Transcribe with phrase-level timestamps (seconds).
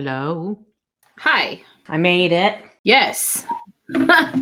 [0.00, 0.58] Hello.
[1.18, 1.60] Hi.
[1.88, 2.56] I made it.
[2.84, 3.44] Yes.
[3.94, 4.32] I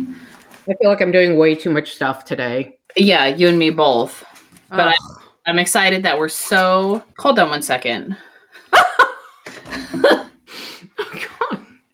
[0.65, 2.79] feel like I'm doing way too much stuff today.
[2.95, 4.23] Yeah, you and me both.
[4.69, 5.21] But I- Ugh.
[5.47, 7.03] I'm excited that we're so.
[7.17, 8.15] Hold on one second.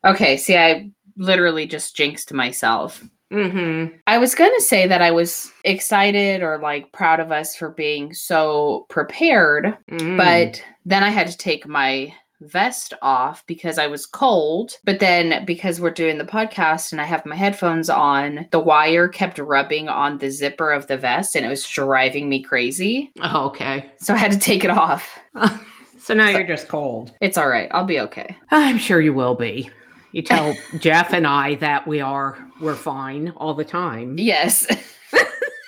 [0.05, 3.03] Okay, see, I literally just jinxed myself.
[3.33, 3.95] mm-hmm.
[4.05, 7.69] I was going to say that I was excited or like proud of us for
[7.71, 10.17] being so prepared, Mm.
[10.17, 14.77] but then I had to take my vest off because I was cold.
[14.83, 19.07] But then because we're doing the podcast and I have my headphones on, the wire
[19.07, 23.11] kept rubbing on the zipper of the vest and it was driving me crazy.
[23.21, 23.91] oh, okay.
[23.97, 25.19] So I had to take it off.
[25.99, 27.11] so now you're just cold.
[27.21, 27.69] It's all right.
[27.71, 28.35] I'll be okay.
[28.51, 29.69] I'm sure you will be.
[30.11, 34.17] You tell Jeff and I that we are we're fine all the time.
[34.17, 34.67] Yes.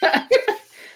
[0.01, 0.29] That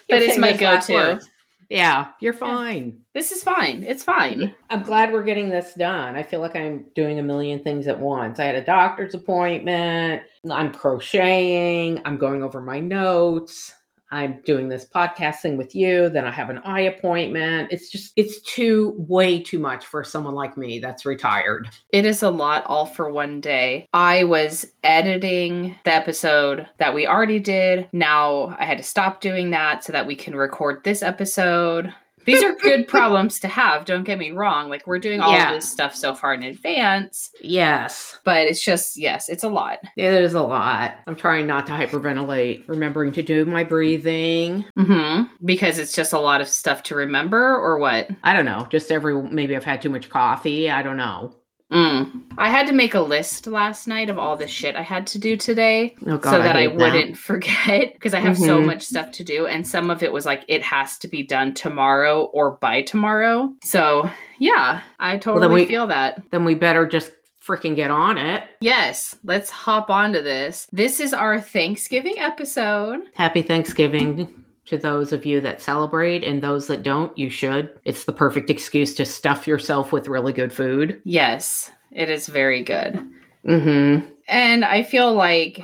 [0.09, 1.22] That is my go-to.
[1.69, 3.00] Yeah, you're fine.
[3.14, 3.84] This is fine.
[3.84, 4.56] It's fine.
[4.70, 6.16] I'm glad we're getting this done.
[6.16, 8.40] I feel like I'm doing a million things at once.
[8.40, 10.23] I had a doctor's appointment.
[10.50, 12.02] I'm crocheting.
[12.06, 13.73] I'm going over my notes.
[14.14, 16.09] I'm doing this podcasting with you.
[16.09, 17.70] Then I have an eye appointment.
[17.72, 21.70] It's just, it's too, way too much for someone like me that's retired.
[21.94, 23.88] It is a lot all for one day.
[23.94, 27.88] I was editing the episode that we already did.
[27.94, 31.94] Now I had to stop doing that so that we can record this episode.
[32.26, 34.70] These are good problems to have, don't get me wrong.
[34.70, 35.49] Like we're doing all Yeah.
[35.49, 39.80] of this stuff so far in advance, Yes, but it's just yes, it's a lot.
[39.98, 40.95] it is a lot.
[41.08, 44.65] I'm trying not to hyperventilate, remembering to do my breathing.
[44.77, 45.30] Mhm.
[45.43, 48.09] Because it's just a lot of stuff to remember or what?
[48.23, 48.67] I don't know.
[48.70, 50.70] Just every, maybe I've had too much coffee.
[50.70, 51.36] I don't know.
[51.71, 52.23] Mm.
[52.37, 55.20] I had to make a list last night of all the shit I had to
[55.20, 55.95] do today.
[56.05, 58.65] Oh, God, so that I, hate wouldn't forget because I have so Mhm.
[58.65, 59.48] much stuff to do.
[59.48, 63.54] And some of it was like, it has to be done tomorrow or by tomorrow.
[63.64, 64.09] So,
[64.39, 66.21] yeah, I totally we- feel that.
[66.32, 67.11] Then we better just
[67.45, 68.43] freaking get on it.
[68.59, 70.67] Yes, let's hop onto this.
[70.71, 73.02] This is our Thanksgiving episode.
[73.15, 74.27] Happy Thanksgiving
[74.71, 77.70] to those of you that celebrate and those that don't, you should.
[77.86, 81.02] It's the perfect excuse to stuff yourself with really good food.
[81.04, 83.05] Yes, it is very good.
[83.45, 84.08] Mm-hmm.
[84.27, 85.61] And I feel like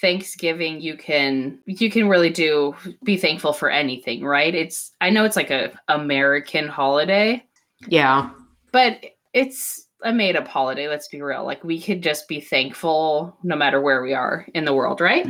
[0.00, 2.74] Thanksgiving you can you can really do
[3.04, 4.54] be thankful for anything, right?
[4.54, 7.44] It's I know it's like a American holiday,
[7.88, 8.30] Yeah.
[8.72, 9.00] but
[9.32, 13.56] it's a made up holiday let's be real like we could just be thankful no
[13.56, 15.26] matter where we are in the world right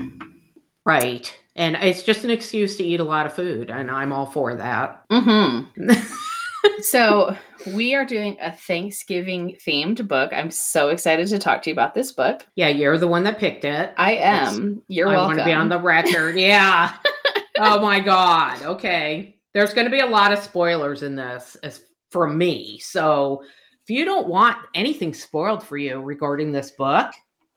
[0.84, 1.36] Right.
[1.56, 4.54] And it's just an excuse to eat a lot of food, and I'm all for
[4.54, 5.08] that.
[5.08, 5.90] mm-hmm.
[6.80, 7.36] so
[7.74, 11.94] we are doing a thanksgiving themed book i'm so excited to talk to you about
[11.94, 13.92] this book yeah, you're the one that picked it.
[13.96, 16.36] i am you're I welcome want to be on the record.
[16.46, 16.92] Yeah.
[17.58, 18.62] oh my God.
[18.62, 19.36] Okay.
[19.54, 22.78] There's going to be a lot of spoilers in this as for me.
[22.78, 23.42] So
[23.82, 27.10] if you don't want anything spoiled for you regarding this book,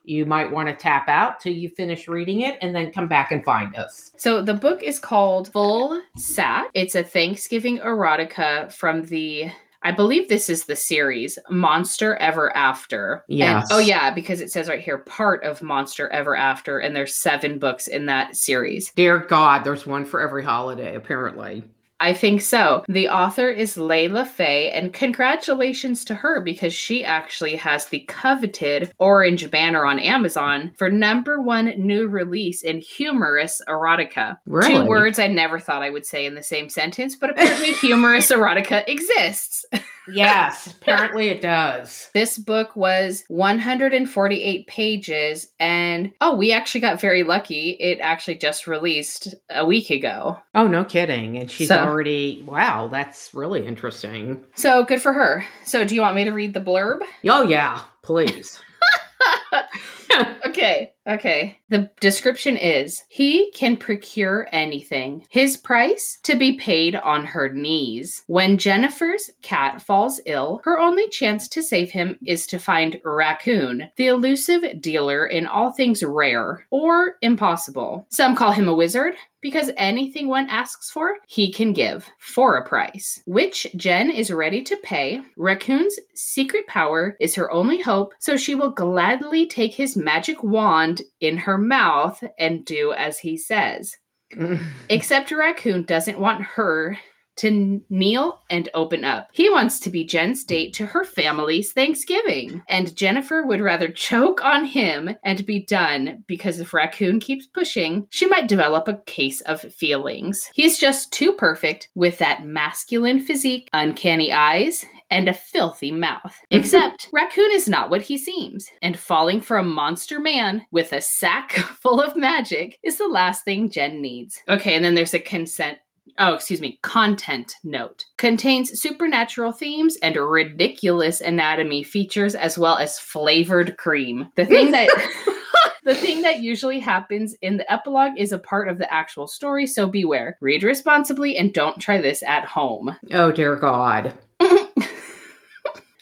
[0.09, 3.31] you might want to tap out till you finish reading it and then come back
[3.31, 4.11] and find us.
[4.17, 6.69] So the book is called Full Sack.
[6.73, 13.23] It's a Thanksgiving erotica from the I believe this is the series Monster Ever After.
[13.29, 13.69] Yes.
[13.71, 17.59] oh yeah, because it says right here part of Monster Ever After and there's 7
[17.59, 18.91] books in that series.
[18.91, 21.63] Dear God, there's one for every holiday, apparently.
[22.01, 22.83] I think so.
[22.87, 28.91] The author is Layla Fae, and congratulations to her because she actually has the coveted
[28.99, 34.37] orange banner on Amazon for number one new release in humorous erotica.
[34.45, 34.75] Really?
[34.75, 38.31] Two words I never thought I would say in the same sentence, but apparently humorous
[38.31, 39.65] erotica exists.
[40.13, 42.09] Yes, apparently it does.
[42.13, 47.71] This book was 148 pages, and oh, we actually got very lucky.
[47.79, 50.37] It actually just released a week ago.
[50.55, 51.37] Oh, no kidding.
[51.37, 54.43] And she's So- already, wow, that's really interesting.
[54.55, 55.45] So good for her.
[55.65, 56.99] So, do you want me to read the blurb?
[57.27, 58.59] Oh, yeah, please.
[60.45, 61.59] okay, okay.
[61.69, 65.25] The description is he can procure anything.
[65.29, 68.23] His price to be paid on her knees.
[68.27, 73.89] When Jennifer's cat falls ill, her only chance to save him is to find Raccoon,
[73.95, 78.07] the elusive dealer in all things rare or impossible.
[78.09, 82.67] Some call him a wizard, because anything one asks for, he can give for a
[82.67, 85.21] price, which Jen is ready to pay.
[85.37, 91.01] Raccoon's secret power is her only hope, so she will gladly take his magic wand
[91.19, 93.95] in her mouth and do as he says.
[94.89, 96.97] Except Raccoon doesn't want her
[97.39, 99.29] to kneel and open up.
[99.31, 102.61] He wants to be Jen's date to her family's Thanksgiving.
[102.67, 108.07] And Jennifer would rather choke on him and be done because if Raccoon keeps pushing,
[108.09, 110.49] she might develop a case of feelings.
[110.53, 116.37] He's just too perfect with that masculine physique, uncanny eyes, and a filthy mouth.
[116.51, 121.01] Except Raccoon is not what he seems, and falling for a monster man with a
[121.01, 121.51] sack
[121.81, 124.39] full of magic is the last thing Jen needs.
[124.47, 125.79] Okay, and then there's a consent
[126.17, 132.99] oh, excuse me, content note contains supernatural themes and ridiculous anatomy features as well as
[132.99, 134.27] flavored cream.
[134.35, 134.89] The thing that
[135.83, 139.65] the thing that usually happens in the epilogue is a part of the actual story,
[139.65, 140.37] so beware.
[140.41, 142.95] Read responsibly and don't try this at home.
[143.11, 144.13] Oh dear God.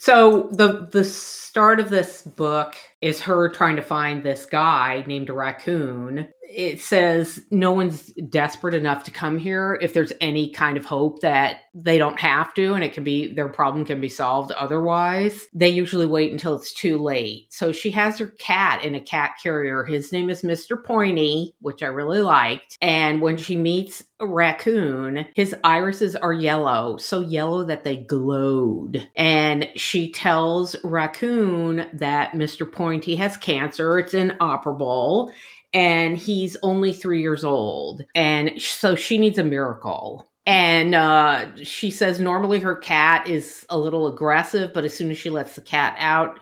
[0.08, 1.04] So the the
[1.48, 6.28] start of this book is her trying to find this guy named Raccoon.
[6.50, 11.20] It says no one's desperate enough to come here if there's any kind of hope
[11.20, 15.46] that they don't have to and it can be their problem can be solved otherwise.
[15.54, 17.48] They usually wait until it's too late.
[17.50, 19.84] So she has her cat in a cat carrier.
[19.84, 22.78] His name is mr pointy which i really liked.
[22.82, 29.08] And when she meets raccoon his irises are yellow so yellow that they glowed.
[29.18, 31.37] And she tells raccoon
[31.94, 35.32] that mr pointy has cancer it's inoperable
[35.74, 38.04] and he's only three years old.
[38.16, 40.30] And so she needs a miracle.
[40.46, 45.18] And uh, she says normally her cat is a little aggressive, but as soon as
[45.18, 46.40] she lets the cat out,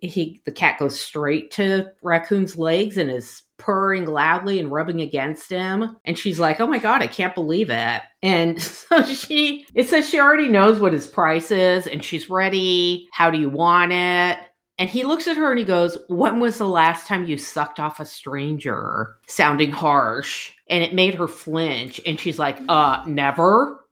[0.00, 5.48] he the cat goes straight to raccoon's legs and is purring loudly and rubbing against
[5.48, 9.88] him and she's like oh my god i can't believe it and so she it
[9.88, 13.92] says she already knows what his price is and she's ready how do you want
[13.92, 14.38] it
[14.78, 17.80] and he looks at her and he goes, When was the last time you sucked
[17.80, 19.16] off a stranger?
[19.26, 20.52] Sounding harsh.
[20.68, 22.00] And it made her flinch.
[22.04, 23.85] And she's like, Uh, never.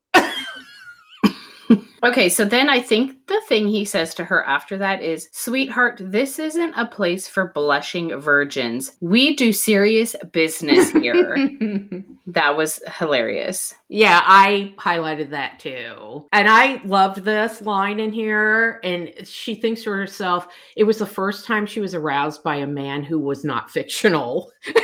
[2.04, 5.96] Okay, so then I think the thing he says to her after that is, Sweetheart,
[5.98, 8.92] this isn't a place for blushing virgins.
[9.00, 11.34] We do serious business here.
[12.26, 13.74] that was hilarious.
[13.88, 16.26] Yeah, I highlighted that too.
[16.32, 18.80] And I loved this line in here.
[18.84, 22.66] And she thinks to herself, it was the first time she was aroused by a
[22.66, 24.52] man who was not fictional.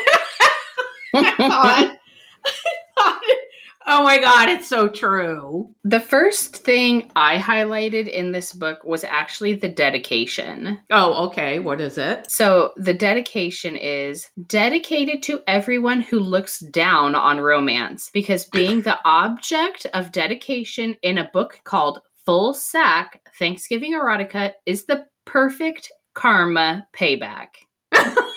[3.92, 5.74] Oh my God, it's so true.
[5.82, 10.78] The first thing I highlighted in this book was actually the dedication.
[10.90, 11.58] Oh, okay.
[11.58, 12.30] What is it?
[12.30, 18.96] So, the dedication is dedicated to everyone who looks down on romance because being the
[19.04, 26.86] object of dedication in a book called Full Sack Thanksgiving Erotica is the perfect karma
[26.96, 27.48] payback.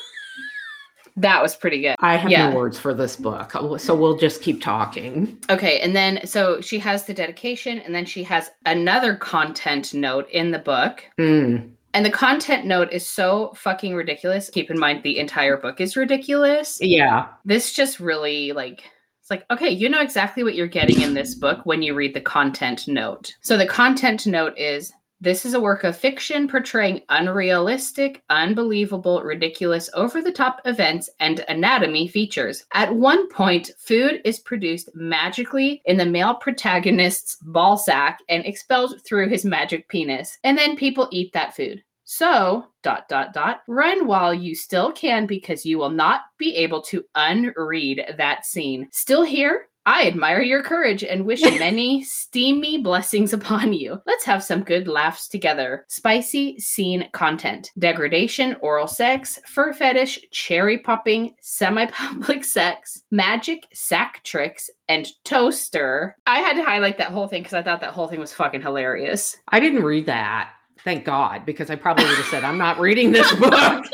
[1.15, 1.95] That was pretty good.
[2.00, 2.50] I have yeah.
[2.50, 5.38] no words for this book, so we'll just keep talking.
[5.50, 10.30] Okay, and then so she has the dedication, and then she has another content note
[10.31, 11.04] in the book.
[11.19, 11.71] Mm.
[11.95, 14.50] And the content note is so fucking ridiculous.
[14.50, 16.79] Keep in mind the entire book is ridiculous.
[16.82, 17.27] Yeah.
[17.46, 18.84] This just really like
[19.22, 22.13] it's like, okay, you know exactly what you're getting in this book when you read
[22.13, 23.34] the content note.
[23.39, 24.91] So the content note is
[25.24, 31.46] this is a work of fiction portraying unrealistic, unbelievable, ridiculous, over the top events and
[31.48, 32.65] anatomy features.
[32.74, 39.01] At one point, food is produced magically in the male protagonist's ball sack and expelled
[39.06, 40.38] through his magic penis.
[40.44, 41.82] And then people eat that food.
[42.03, 46.82] So, dot, dot, dot, run while you still can because you will not be able
[46.82, 48.89] to unread that scene.
[48.92, 49.70] Still here?
[49.85, 54.01] I admire your courage and wish many steamy blessings upon you.
[54.05, 55.85] Let's have some good laughs together.
[55.89, 64.23] Spicy scene content degradation, oral sex, fur fetish, cherry popping, semi public sex, magic, sack
[64.23, 66.15] tricks, and toaster.
[66.25, 68.61] I had to highlight that whole thing because I thought that whole thing was fucking
[68.61, 69.37] hilarious.
[69.49, 70.51] I didn't read that.
[70.83, 73.85] Thank God, because I probably would have said, I'm not reading this book.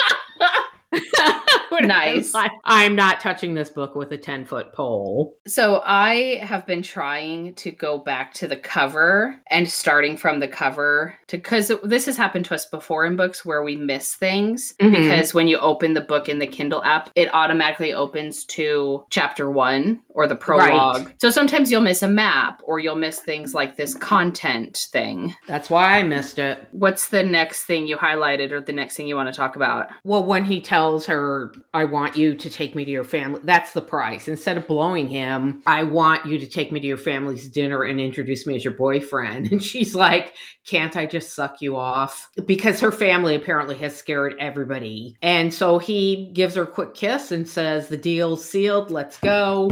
[1.82, 2.34] Nice.
[2.34, 5.36] Like, I'm not touching this book with a 10 foot pole.
[5.48, 10.48] So I have been trying to go back to the cover and starting from the
[10.48, 14.74] cover to because this has happened to us before in books where we miss things
[14.80, 14.92] Mhm.
[14.92, 19.50] because when you open the book in the Kindle app, it automatically opens to chapter
[19.50, 21.12] one or the prologue.
[21.22, 25.36] So sometimes you'll miss a map or you'll miss things like this content thing.
[25.48, 26.68] That's why I missed it.
[26.72, 29.88] What's the next thing you highlighted or the next thing you want to talk about?
[30.04, 33.74] Well, when he tells her, I want you to take me to your family, that's
[33.74, 34.28] the price.
[34.28, 38.00] Instead of blowing him, I want you to take me to your family's dinner and
[38.00, 39.50] introduce me as your boyfriend.
[39.60, 40.36] And she's like,
[40.66, 42.30] Can't I just suck you off?
[42.46, 45.16] Because her family apparently has scared everybody.
[45.22, 48.92] And so he gives her a quick kiss and says, The deal's sealed.
[48.92, 49.70] Let's go.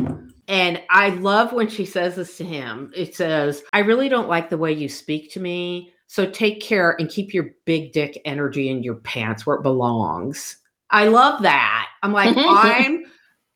[0.48, 2.92] And I love when she says this to him.
[2.96, 5.94] It says, I really don't like the way you speak to me.
[6.08, 10.58] So take care and keep your big dick energy in your pants where it belongs.
[10.90, 11.88] I love that.
[12.04, 13.04] I'm like, I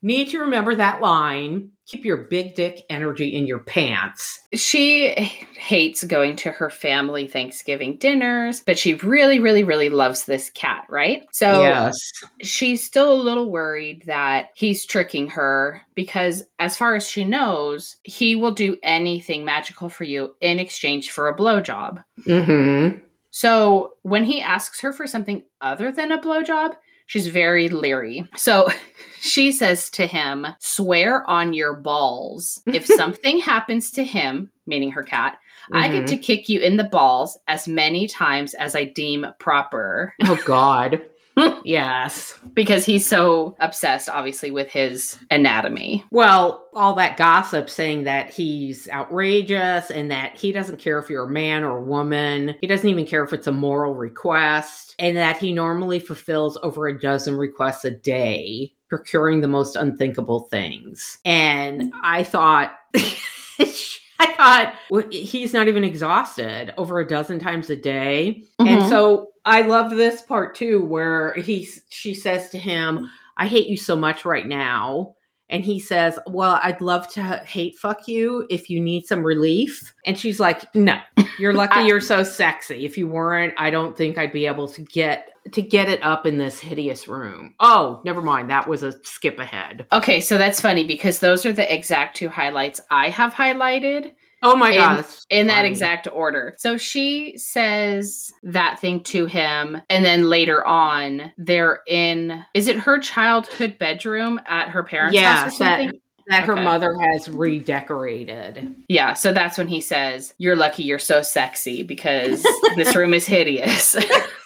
[0.01, 1.69] need to remember that line.
[1.85, 4.39] Keep your big dick energy in your pants.
[4.53, 10.49] She hates going to her family Thanksgiving dinners, but she really, really, really loves this
[10.51, 11.23] cat, right?
[11.33, 11.97] So yes.
[12.41, 17.97] she's still a little worried that he's tricking her because, as far as she knows,
[18.03, 22.01] he will do anything magical for you in exchange for a blowjob.
[22.25, 22.99] Mm-hmm.
[23.31, 26.75] So when he asks her for something other than a blowjob,
[27.11, 28.25] she's very leery.
[28.37, 28.69] So
[29.19, 32.61] she says to him, Swear on your balls.
[32.67, 35.37] If something happens to him, meaning her cat,
[35.73, 36.05] I get mm-hmm.
[36.05, 40.13] to kick you in the balls as many times as I deem proper.
[40.23, 41.01] Oh God.
[41.65, 42.37] yes.
[42.53, 46.03] Because he's so obsessed, obviously, with his anatomy.
[46.11, 51.25] Well, all that gossip saying that he's outrageous and that he doesn't care if you're
[51.25, 52.55] a man or a woman.
[52.61, 56.87] He doesn't even care if it's a moral request, and that he normally fulfills over
[56.87, 61.17] a dozen requests a day, procuring the most unthinkable things.
[61.25, 62.75] And I thought.
[64.29, 68.43] I thought well, he's not even exhausted over a dozen times a day.
[68.65, 68.89] And Mhm.
[68.89, 73.77] so I love this part too, where he she says to him, I hate you
[73.77, 75.15] so much right now.
[75.51, 79.93] And he says, Well, I'd love to hate fuck you if you need some relief.
[80.05, 80.99] And she's like, No,
[81.37, 82.85] you're lucky I- you're so sexy.
[82.85, 86.25] If you weren't, I don't think I'd be able to get to get it up
[86.27, 87.55] in this hideous room.
[87.59, 88.49] Oh, never mind.
[88.49, 89.87] That was a skip ahead.
[89.91, 94.11] Okay, so that's funny because those are the exact two highlights I have highlighted.
[94.43, 94.97] Oh my In- god.
[94.97, 96.55] that's in that exact order.
[96.57, 102.77] So she says that thing to him, and then later on, they're in is it
[102.77, 106.01] her childhood bedroom at her parents' Yeah, house or that- something?
[106.27, 106.63] that her Okay.
[106.63, 108.73] mother has redecorated.
[108.87, 112.45] Yeah, so that's when he says, You're lucky you're so sexy because
[112.77, 113.95] this room is hideous.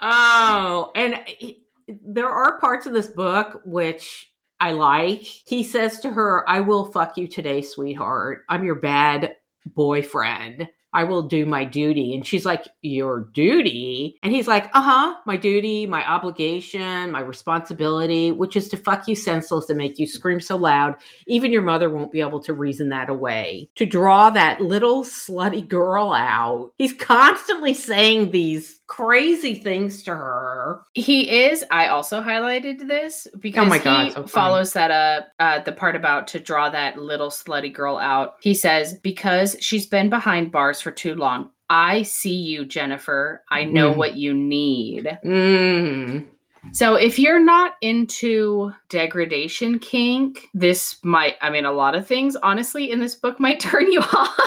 [0.00, 5.22] oh, and he- there are parts of this book which I like.
[5.22, 8.44] He says to her, I will fuck you today, sweetheart.
[8.48, 9.36] I'm your bad
[9.74, 10.68] boyfriend.
[10.96, 12.14] I will do my duty.
[12.14, 14.18] And she's like, Your duty?
[14.22, 19.06] And he's like, Uh huh, my duty, my obligation, my responsibility, which is to fuck
[19.06, 20.94] you senseless and make you scream so loud,
[21.26, 23.68] even your mother won't be able to reason that away.
[23.74, 30.80] To draw that little slutty girl out, he's constantly saying these crazy things to her.
[30.94, 35.28] he is, I also highlighted this because Oh my God, he so follows that up,
[35.40, 38.36] uh, the part about to draw that little slutty girl out.
[38.40, 41.50] He says, Because she's been behind bars for too long.
[41.68, 43.42] I see you, Jennifer.
[43.50, 43.96] I know Mm.
[43.96, 45.18] what you need.
[45.24, 46.26] Mm.
[46.72, 52.36] So if you're not into degradation kink, this might, I mean, a lot of things,
[52.36, 54.38] honestly, in this book might turn you off.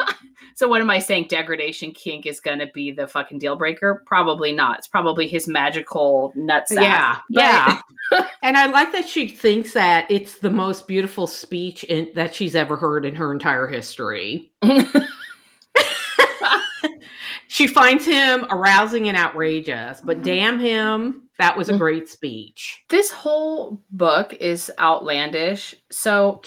[0.54, 1.26] so what am I saying?
[1.28, 4.02] Degradation kink is going to be the fucking deal breaker?
[4.06, 4.78] Probably not.
[4.78, 6.72] It's probably his magical nuts.
[6.72, 7.80] Yeah, yeah.
[8.42, 12.54] and I like that she thinks that it's the most beautiful speech in, that she's
[12.54, 14.50] ever heard in her entire history.
[17.48, 20.24] she finds him arousing and outrageous, but mm-hmm.
[20.24, 21.80] damn him, that was a mm-hmm.
[21.80, 22.84] great speech.
[22.88, 25.74] This whole book is outlandish.
[25.90, 26.40] So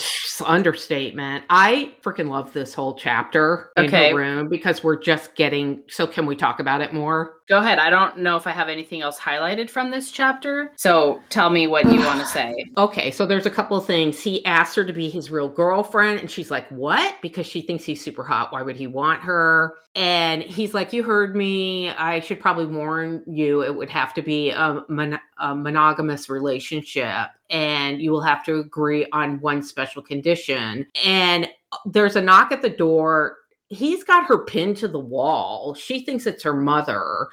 [0.46, 1.44] understatement.
[1.50, 4.12] I freaking love this whole chapter in Okay.
[4.12, 5.84] her room because we're just getting.
[5.90, 7.36] So, can we talk about it more?
[7.48, 7.80] go ahead.
[7.80, 10.72] I don't know if I have anything else highlighted from this chapter.
[10.76, 12.54] So tell me what you want to say.
[12.78, 14.22] Okay, so there's a couple of things.
[14.22, 17.16] He asked her to be his real girlfriend, and she's like, What?
[17.22, 18.52] Because she thinks he's super hot.
[18.52, 19.76] Why would he want her?
[19.96, 21.90] And he's like, You heard me.
[21.90, 23.64] I should probably warn you.
[23.64, 28.60] It would have to be a, mon- a monogamous relationship, and you will have to
[28.60, 30.86] agree on one special condition.
[31.04, 33.38] And uh, there's a knock at the door.
[33.68, 35.74] He's got her pinned to the wall.
[35.74, 37.28] She thinks it's her mother.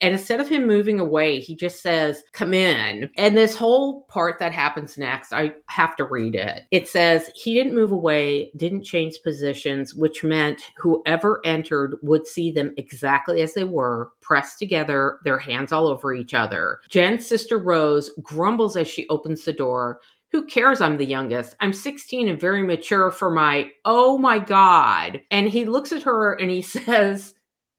[0.00, 3.10] And instead of him moving away, he just says, Come in.
[3.16, 6.64] And this whole part that happens next, I have to read it.
[6.70, 12.52] It says, He didn't move away, didn't change positions, which meant whoever entered would see
[12.52, 16.80] them exactly as they were, pressed together, their hands all over each other.
[16.88, 20.00] Jen's sister Rose grumbles as she opens the door.
[20.30, 20.82] Who cares?
[20.82, 21.56] I'm the youngest.
[21.60, 25.22] I'm 16 and very mature for my, oh my God.
[25.30, 27.34] And he looks at her and he says,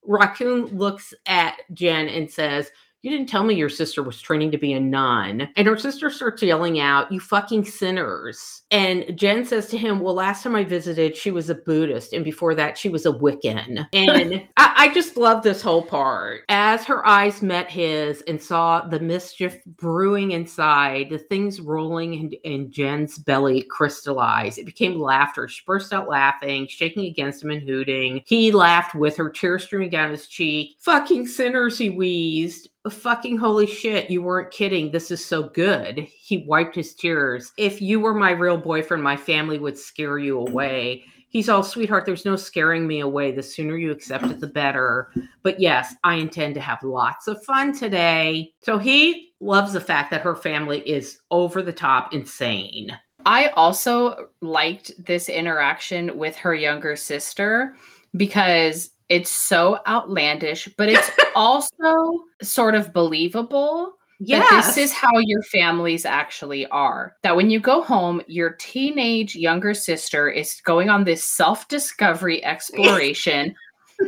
[0.10, 4.58] Raccoon looks at Jen and says, you didn't tell me your sister was training to
[4.58, 5.50] be a nun.
[5.56, 8.64] And her sister starts yelling out, You fucking sinners.
[8.72, 12.12] And Jen says to him, Well, last time I visited, she was a Buddhist.
[12.12, 13.88] And before that, she was a Wiccan.
[14.00, 16.44] And I, I, just love this whole part.
[16.50, 22.32] As her eyes met his and saw the mischief brewing inside, the things rolling in,
[22.44, 24.58] in Jen's belly crystallized.
[24.58, 25.48] it became laughter.
[25.48, 28.22] She burst out laughing, shaking against him and hooting.
[28.26, 30.78] He laughed with her, tears streaming down his cheek.
[30.80, 34.92] Fucking sinners, he wheezed fucking holy shit, you weren't kidding.
[34.92, 36.00] This is so good.
[36.00, 37.52] He wiped his tears.
[37.58, 41.04] If you were my real boyfriend, my family would scare you away.
[41.28, 43.32] He's all, sweetheart, there's no scaring me away.
[43.32, 45.12] The sooner you accept it, the better.
[45.44, 48.52] But yes, I intend to have lots of fun today.
[48.62, 52.98] So he loves the fact that her family is over the top insane.
[53.26, 57.76] I also liked this interaction with her younger sister
[58.16, 63.94] because it's so outlandish, but it's also sort of believable.
[64.22, 67.16] Yeah, this is how your families actually are.
[67.24, 72.44] That when you go home, your teenage younger sister is going on this self discovery
[72.44, 73.56] exploration,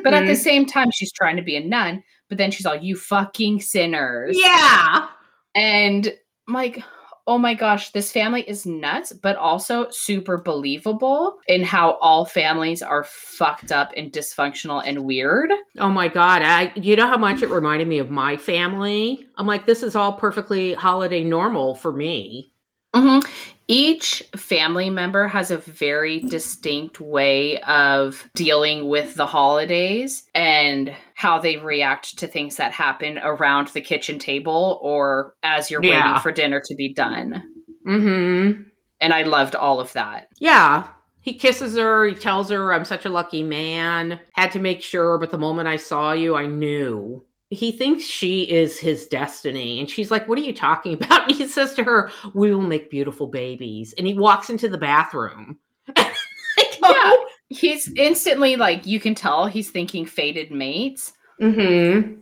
[0.04, 0.42] but at the mm-hmm.
[0.42, 2.04] same time, she's trying to be a nun.
[2.30, 5.08] But then she's all, "You fucking sinners!" Yeah,
[5.56, 6.14] and
[6.48, 6.84] I'm like,
[7.28, 12.82] oh my gosh, this family is nuts, but also super believable in how all families
[12.82, 15.52] are fucked up and dysfunctional and weird.
[15.78, 19.28] Oh my god, I you know how much it reminded me of my family?
[19.38, 22.52] I'm like this is all perfectly holiday normal for me.
[22.94, 23.30] Mm-hmm.
[23.68, 31.40] Each family member has a very distinct way of dealing with the holidays and how
[31.40, 36.06] they react to things that happen around the kitchen table or as you're yeah.
[36.06, 37.42] waiting for dinner to be done.
[37.88, 38.64] Mm-hmm.
[39.00, 40.28] And I loved all of that.
[40.40, 40.88] Yeah.
[41.22, 42.08] He kisses her.
[42.08, 44.20] He tells her, I'm such a lucky man.
[44.34, 48.44] Had to make sure, but the moment I saw you, I knew he thinks she
[48.44, 49.80] is his destiny.
[49.80, 51.28] And she's like, What are you talking about?
[51.28, 53.94] And he says to her, We will make beautiful babies.
[53.98, 55.60] And he walks into the bathroom.
[55.98, 57.14] yeah.
[57.50, 61.12] He's instantly like, you can tell he's thinking fated mates.
[61.42, 62.14] Mm-hmm.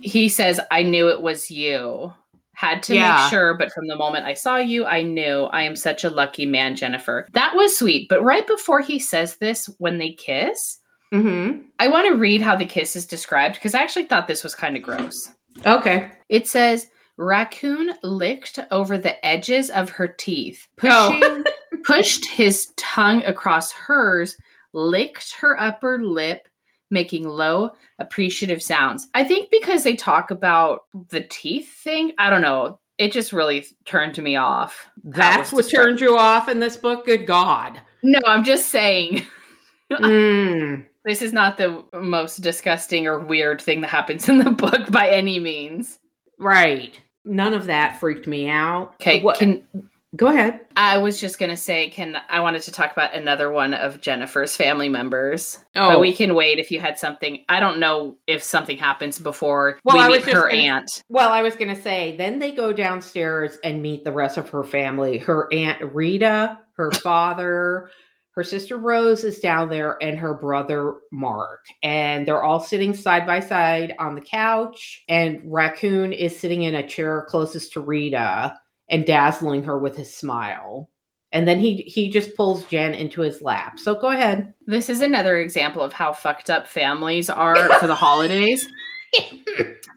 [0.00, 2.14] He says, I knew it was you.
[2.52, 3.22] Had to yeah.
[3.22, 6.10] make sure, but from the moment I saw you, I knew I am such a
[6.10, 7.28] lucky man, Jennifer.
[7.32, 8.08] That was sweet.
[8.08, 10.78] But right before he says this, when they kiss,
[11.12, 11.62] Mm-hmm.
[11.78, 14.54] I want to read how the kiss is described because I actually thought this was
[14.54, 15.32] kind of gross.
[15.66, 16.10] Okay.
[16.28, 21.44] It says raccoon licked over the edges of her teeth, pushing, oh.
[21.84, 24.36] pushed his tongue across hers,
[24.72, 26.48] licked her upper lip,
[26.90, 29.08] making low, appreciative sounds.
[29.14, 32.80] I think because they talk about the teeth thing, I don't know.
[32.98, 34.88] It just really turned me off.
[35.04, 37.06] That's what turned you off in this book?
[37.06, 37.80] Good God.
[38.02, 39.24] No, I'm just saying.
[39.92, 40.84] mm.
[41.04, 45.08] This is not the most disgusting or weird thing that happens in the book by
[45.08, 45.98] any means.
[46.38, 46.98] Right.
[47.24, 48.94] None of that freaked me out.
[48.94, 49.62] Okay, what can
[50.16, 50.60] go ahead.
[50.76, 54.56] I was just gonna say, can I wanted to talk about another one of Jennifer's
[54.56, 55.58] family members.
[55.76, 57.44] Oh, but we can wait if you had something.
[57.48, 61.02] I don't know if something happens before well, we I meet her gonna, aunt.
[61.08, 64.64] Well, I was gonna say, then they go downstairs and meet the rest of her
[64.64, 65.18] family.
[65.18, 67.90] Her aunt Rita, her father
[68.38, 71.66] her sister Rose is down there and her brother Mark.
[71.82, 75.02] And they're all sitting side by side on the couch.
[75.08, 78.56] And Raccoon is sitting in a chair closest to Rita
[78.88, 80.88] and dazzling her with his smile.
[81.32, 83.80] And then he he just pulls Jen into his lap.
[83.80, 84.54] So go ahead.
[84.68, 88.68] This is another example of how fucked up families are for the holidays.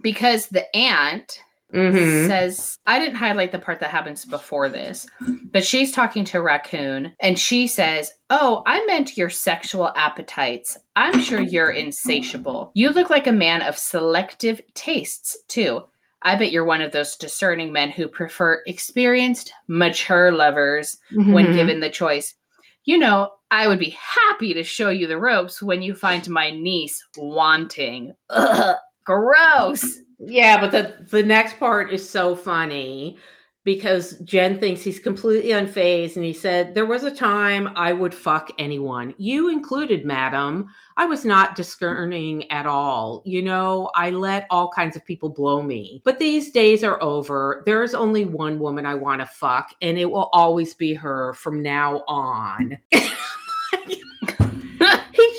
[0.01, 1.37] because the aunt
[1.73, 2.27] Mm-hmm.
[2.27, 5.07] says, I didn't highlight the part that happens before this,
[5.51, 10.77] but she's talking to Raccoon and she says, Oh, I meant your sexual appetites.
[10.95, 12.71] I'm sure you're insatiable.
[12.73, 15.83] You look like a man of selective tastes, too.
[16.23, 21.31] I bet you're one of those discerning men who prefer experienced, mature lovers mm-hmm.
[21.31, 22.35] when given the choice.
[22.83, 26.51] You know, I would be happy to show you the ropes when you find my
[26.51, 28.13] niece wanting.
[28.29, 29.99] Ugh, gross.
[30.23, 33.17] Yeah, but the the next part is so funny.
[33.63, 36.15] because Jen thinks he's completely unfazed.
[36.15, 40.67] And he said, There was a time I would fuck anyone, you included, madam.
[40.97, 43.21] I was not discerning at all.
[43.25, 46.01] You know, I let all kinds of people blow me.
[46.05, 47.61] But these days are over.
[47.65, 51.61] There's only one woman I want to fuck, and it will always be her from
[51.61, 52.77] now on.
[52.91, 53.03] he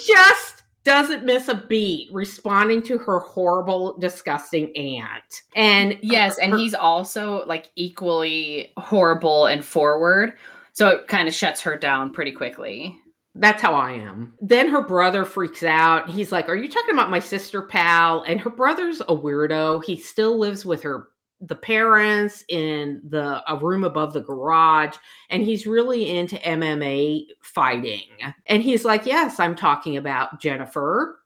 [0.07, 0.51] just
[0.85, 5.42] doesn't miss a beat responding to her horrible, disgusting aunt.
[5.55, 10.35] And yes, and he's also like equally horrible and forward.
[10.73, 12.99] So it kind of shuts her down pretty quickly.
[13.35, 14.35] That's how I am.
[14.42, 16.11] Then her brother freaks out.
[16.11, 18.23] He's like, Are you talking about my sister, pal?
[18.23, 19.85] And her brother's a weirdo.
[19.85, 21.09] He still lives with her
[21.42, 24.94] the parents in the a room above the garage
[25.28, 28.07] and he's really into MMA fighting.
[28.46, 31.18] And he's like, "Yes, I'm talking about Jennifer."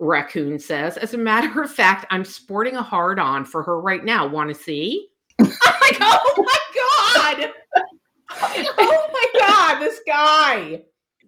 [0.00, 4.04] Raccoon says, "As a matter of fact, I'm sporting a hard on for her right
[4.04, 4.26] now.
[4.26, 5.46] Want to see?" I'm
[5.80, 7.52] like, "Oh my god."
[8.78, 10.82] oh my god, this guy.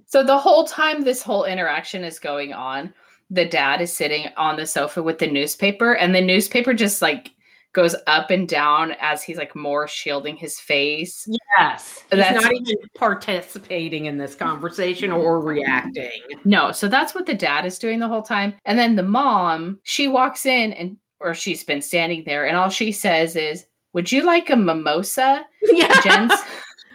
[0.07, 2.92] So the whole time this whole interaction is going on,
[3.31, 7.31] the dad is sitting on the sofa with the newspaper, and the newspaper just like
[7.72, 11.26] goes up and down as he's like more shielding his face.
[11.58, 12.04] Yes.
[12.11, 16.11] He's That's- not even participating in this conversation or reacting.
[16.44, 18.54] No, so that's what the dad is doing the whole time.
[18.64, 22.68] And then the mom, she walks in and or she's been standing there, and all
[22.68, 25.44] she says is, Would you like a mimosa?
[25.62, 26.00] Yeah.
[26.04, 26.32] Jen's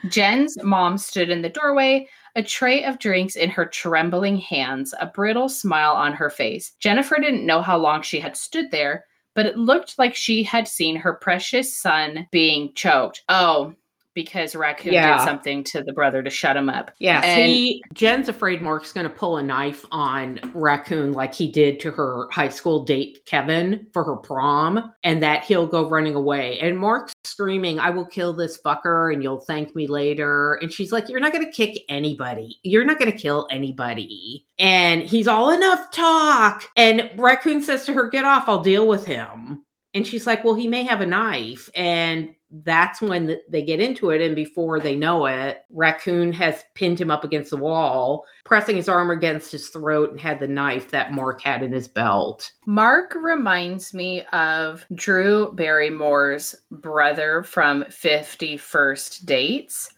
[0.09, 5.07] Jen's mom stood in the doorway, a tray of drinks in her trembling hands, a
[5.07, 6.73] brittle smile on her face.
[6.79, 9.05] Jennifer didn't know how long she had stood there,
[9.37, 13.23] but it looked like she had seen her precious son being choked.
[13.29, 13.75] Oh,
[14.17, 15.17] because Raccoon Yeah.
[15.19, 16.89] did something to the brother to shut him up.
[16.97, 21.47] Yeah, And- see, Jen's afraid Mark's going to pull a knife on Raccoon like he
[21.51, 26.15] did to her high school date, Kevin, for her prom, and that he'll go running
[26.15, 26.57] away.
[26.59, 30.55] And Mark's screaming, I will kill this fucker and you'll thank me later.
[30.55, 32.57] And she's like, You're not going to kick anybody.
[32.63, 34.45] You're not going to kill anybody.
[34.57, 36.63] And he's all enough talk.
[36.75, 39.63] And Raccoon says to her, Get off, I'll deal with him.
[39.93, 41.69] And she's like, Well, he may have a knife.
[41.75, 42.29] And
[42.63, 44.21] that's when they get into it.
[44.21, 48.89] And before they know it, Raccoon has pinned him up against the wall, pressing his
[48.89, 52.51] arm against his throat, and had the knife that Mark had in his belt.
[52.65, 59.89] Mark reminds me of Drew Barrymore's brother from 50 First Dates.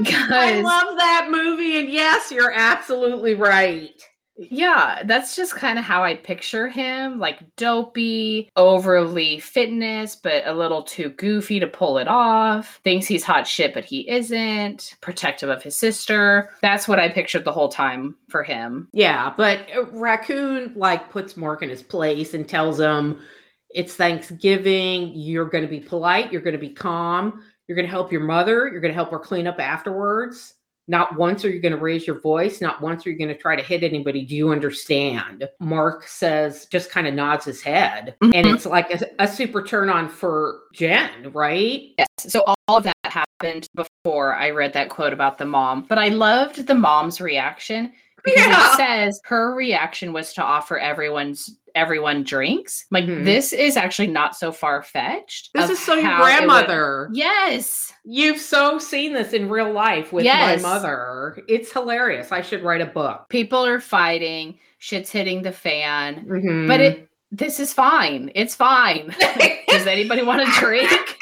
[0.03, 1.79] I love that movie.
[1.79, 4.03] And yes, you're absolutely right.
[4.49, 10.55] Yeah, that's just kind of how I picture him like dopey, overly fitness, but a
[10.55, 12.81] little too goofy to pull it off.
[12.83, 14.97] Thinks he's hot shit, but he isn't.
[15.03, 16.51] Protective of his sister.
[16.63, 18.89] That's what I pictured the whole time for him.
[18.93, 23.21] Yeah, but Raccoon like puts Mark in his place and tells him
[23.69, 25.13] it's Thanksgiving.
[25.15, 26.33] You're going to be polite.
[26.33, 27.45] You're going to be calm.
[27.69, 28.69] You're going to help your mother.
[28.69, 30.55] You're going to help her clean up afterwards.
[30.91, 32.61] Not once are you going to raise your voice.
[32.61, 34.25] Not once are you going to try to hit anybody.
[34.25, 35.49] Do you understand?
[35.61, 38.17] Mark says, just kind of nods his head.
[38.21, 38.55] And Mhm.
[38.55, 41.91] it's like a, a super turn on for Jen, right?
[41.97, 42.09] Yes.
[42.19, 45.87] So all of that happened before I read that quote about the mom.
[45.89, 47.93] But I loved the mom's reaction
[48.25, 48.73] because Yeah.
[48.73, 52.87] it says her reaction was to offer everyone's everyone drinks.
[52.91, 53.25] Like Mhm.
[53.25, 55.51] this is actually not so far fetched.
[55.55, 57.09] This is so your grandmother.
[57.13, 57.93] Yes.
[58.05, 60.63] You've so seen this in real life with Yes.
[60.63, 61.43] my mother.
[61.49, 62.33] It's hilarious.
[62.33, 63.27] I should write a book.
[63.29, 66.25] People are fighting, shit's hitting the fan.
[66.27, 66.67] Mm-hmm.
[66.69, 68.33] But it this is fine.
[68.35, 69.15] It's fine.
[69.69, 70.91] Does anybody want a drink?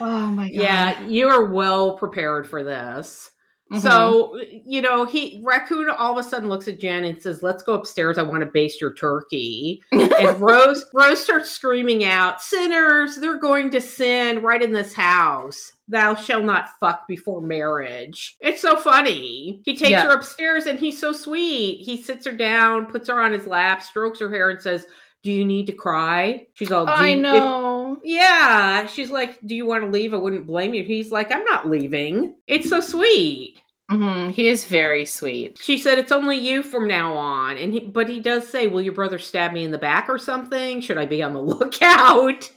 [0.00, 0.54] oh my god.
[0.54, 3.30] yeah, you are well prepared for this.
[3.72, 3.80] Mhm.
[3.80, 7.62] So, you know, he raccoon all of a sudden looks at Jen and says, Let's
[7.62, 8.18] go upstairs.
[8.18, 9.82] I want to baste your turkey.
[9.92, 15.72] and Rose Rose starts screaming out, Sinners, they're going to sin right in this house.
[15.88, 18.36] Thou shall not fuck before marriage.
[18.40, 19.60] It's so funny.
[19.64, 20.04] He takes Yeah.
[20.04, 21.80] her upstairs and he's so sweet.
[21.80, 24.86] He sits her down, puts her on his lap, strokes her hair, and says,
[25.24, 26.46] Do you need to cry?
[26.54, 27.98] She's all "Do I you- if- know.
[28.04, 28.86] yeah.
[28.86, 30.14] She's like, Do you want to leave?
[30.14, 30.84] I wouldn't blame you.
[30.84, 32.34] He's like, I'm not leaving.
[32.46, 33.56] It's so sweet.
[33.90, 34.32] Mhm.
[34.32, 35.58] He is very sweet.
[35.62, 37.56] She said, It's only you from now on.
[37.56, 40.18] And he, but he does say, Will your brother stab me in the back or
[40.18, 40.80] something?
[40.82, 42.50] Should I be on the lookout?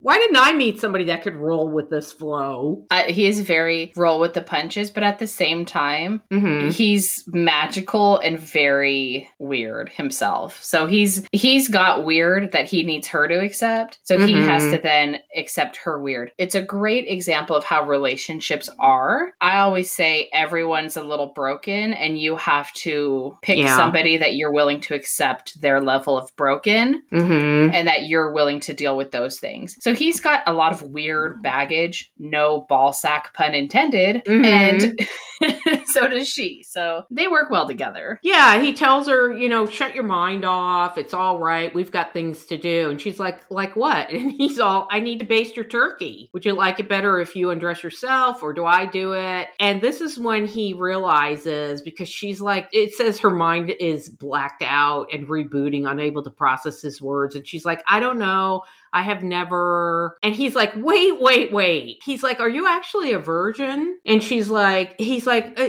[0.00, 2.84] Why didn't I meet somebody that could roll with this flow?
[2.90, 6.70] Uh, he is very roll with the punches, but at the same time, Mm-hmm.
[6.70, 10.62] he's magical and very weird himself.
[10.62, 13.98] So he's he's got weird that he needs her to accept.
[14.04, 14.70] So he has Mhm.
[14.76, 16.30] to then accept her weird.
[16.38, 19.32] It's a great example of how relationships are.
[19.40, 23.76] I always say everyone's a little broken and you have to pick Yeah.
[23.76, 27.74] somebody that you're willing to accept their level of broken Mm-hmm.
[27.74, 29.76] and that you're willing to deal with those things.
[29.86, 34.44] So he's got a lot of weird baggage, no ball sack pun intended, mm-hmm.
[34.44, 36.64] and so does she.
[36.64, 38.18] So they work well together.
[38.24, 40.98] Yeah, he tells her, you know, shut your mind off.
[40.98, 41.72] It's all right.
[41.72, 42.90] We've got things to do.
[42.90, 44.10] And she's like, like what?
[44.16, 46.30] And he's all, I need to baste your turkey.
[46.32, 49.48] Would you like it better if you undress yourself or do I do it?
[49.60, 54.62] And this is when he realizes because she's like, it says her mind is blacked
[54.62, 57.36] out and rebooting, unable to process his words.
[57.36, 58.62] And she's like, I don't know.
[58.96, 60.16] I have never.
[60.22, 61.98] And he's like, wait, wait, wait.
[62.02, 63.98] He's like, are you actually a virgin?
[64.06, 65.68] And she's like, he's like, uh,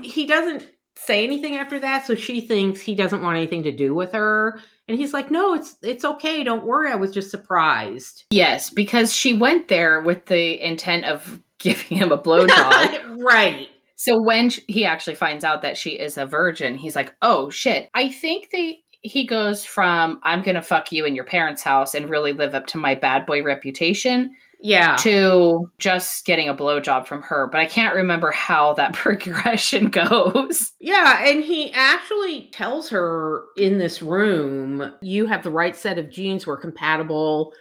[0.00, 0.64] he doesn't
[0.96, 2.06] say anything after that.
[2.06, 4.60] So she thinks he doesn't want anything to do with her.
[4.86, 6.44] And he's like, no, it's it's okay.
[6.44, 6.92] Don't worry.
[6.92, 8.22] I was just surprised.
[8.30, 13.16] Yes, because she went there with the intent of giving him a blowjob.
[13.24, 13.66] right.
[13.96, 17.50] so when sh- he actually finds out that she is a virgin, he's like, "Oh
[17.50, 21.62] shit." I think they he goes from I'm going to fuck you in your parents'
[21.62, 24.96] house and really live up to my bad boy reputation Yeah.
[24.96, 30.72] to just getting a blowjob from her, but I can't remember how that progression goes.
[30.80, 36.10] Yeah, and he actually tells her in this room, you have the right set of
[36.10, 37.52] genes, we're compatible.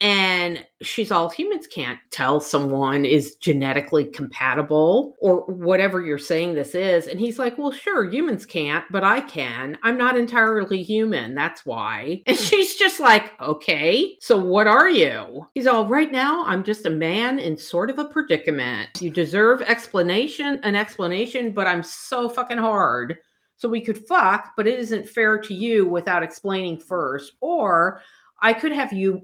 [0.00, 6.74] And she's all humans can't tell someone is genetically compatible or whatever you're saying this
[6.74, 7.06] is.
[7.06, 9.78] And he's like, Well, sure, humans can't, but I can.
[9.82, 11.34] I'm not entirely human.
[11.34, 12.22] That's why.
[12.26, 15.48] And she's just like, Okay, so what are you?
[15.54, 19.00] He's all right now, I'm just a man in sort of a predicament.
[19.00, 23.16] You deserve explanation, an explanation, but I'm so fucking hard.
[23.56, 27.32] So we could fuck, but it isn't fair to you without explaining first.
[27.40, 28.02] Or
[28.42, 29.22] I could have you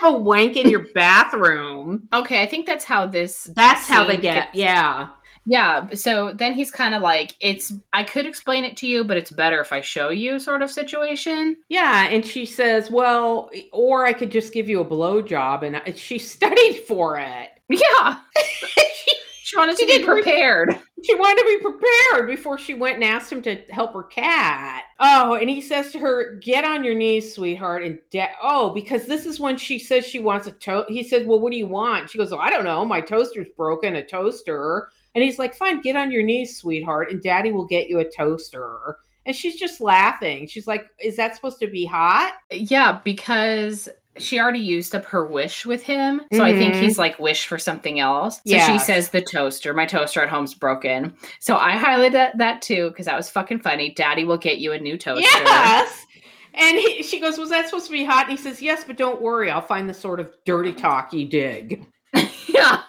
[0.00, 2.08] have a wank in your bathroom.
[2.12, 4.34] Okay, I think that's how this That's how they get.
[4.46, 5.08] gets- Yeah.
[5.50, 9.16] Yeah, so then he's kind of like it's I could explain it to you, but
[9.16, 11.56] it's better if I show you sort of situation.
[11.70, 12.06] Yeah.
[12.08, 15.62] And she says, well, or I could just give you a blowjob.
[15.62, 17.48] And I- she studied for it.
[17.68, 18.18] Yeah.
[19.42, 20.78] She wanted She to be did re- prepared.
[21.04, 24.84] She wanted to be prepared before she went and asked him to help her cat.
[24.98, 29.06] Oh, and he says to her, "Get on your knees, sweetheart." And da- oh, because
[29.06, 30.90] this is when she says she wants a toast.
[30.90, 32.84] He said, "Well, what do you want?" She goes, "Oh, I don't know.
[32.84, 33.96] My toaster's broken.
[33.96, 37.88] A toaster." And he's like, "Fine, get on your knees, sweetheart, and Daddy will get
[37.88, 40.46] you a toaster." And she's just laughing.
[40.46, 45.26] She's like, "Is that supposed to be hot?" Yeah, because she already used up her
[45.26, 46.22] wish with him.
[46.32, 48.40] So I think he's like wish for something else.
[48.46, 49.74] So she says the toaster.
[49.74, 51.14] My toaster at home's broken.
[51.40, 53.92] So I highlighted that, that too because that was fucking funny.
[53.94, 55.22] Daddy will get you a new toaster.
[55.22, 56.06] Yes.
[56.54, 58.96] And he, she goes, "Was that supposed to be hot?" And he says, "Yes, but
[58.96, 59.50] don't worry.
[59.50, 61.86] I'll find the sort of dirty talk you dig."
[62.48, 62.82] yeah.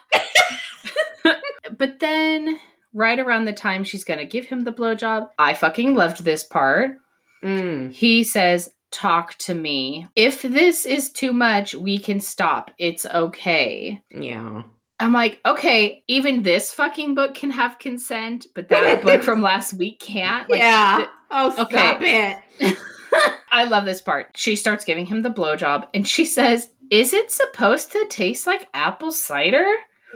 [1.77, 2.59] but then
[2.93, 6.97] right around the time she's gonna give him the blowjob, I fucking loved this part.
[7.43, 7.91] Mm.
[7.91, 10.07] He says, Talk to me.
[10.15, 12.71] If this is too much, we can stop.
[12.77, 14.01] It's okay.
[14.09, 14.63] Yeah.
[14.99, 19.73] I'm like, okay, even this fucking book can have consent, but that book from last
[19.73, 20.49] week can't.
[20.49, 20.97] Like, yeah.
[20.97, 22.37] th- oh, stop okay.
[22.59, 22.77] it.
[23.51, 24.31] I love this part.
[24.35, 28.67] She starts giving him the blowjob and she says, Is it supposed to taste like
[28.73, 29.67] apple cider?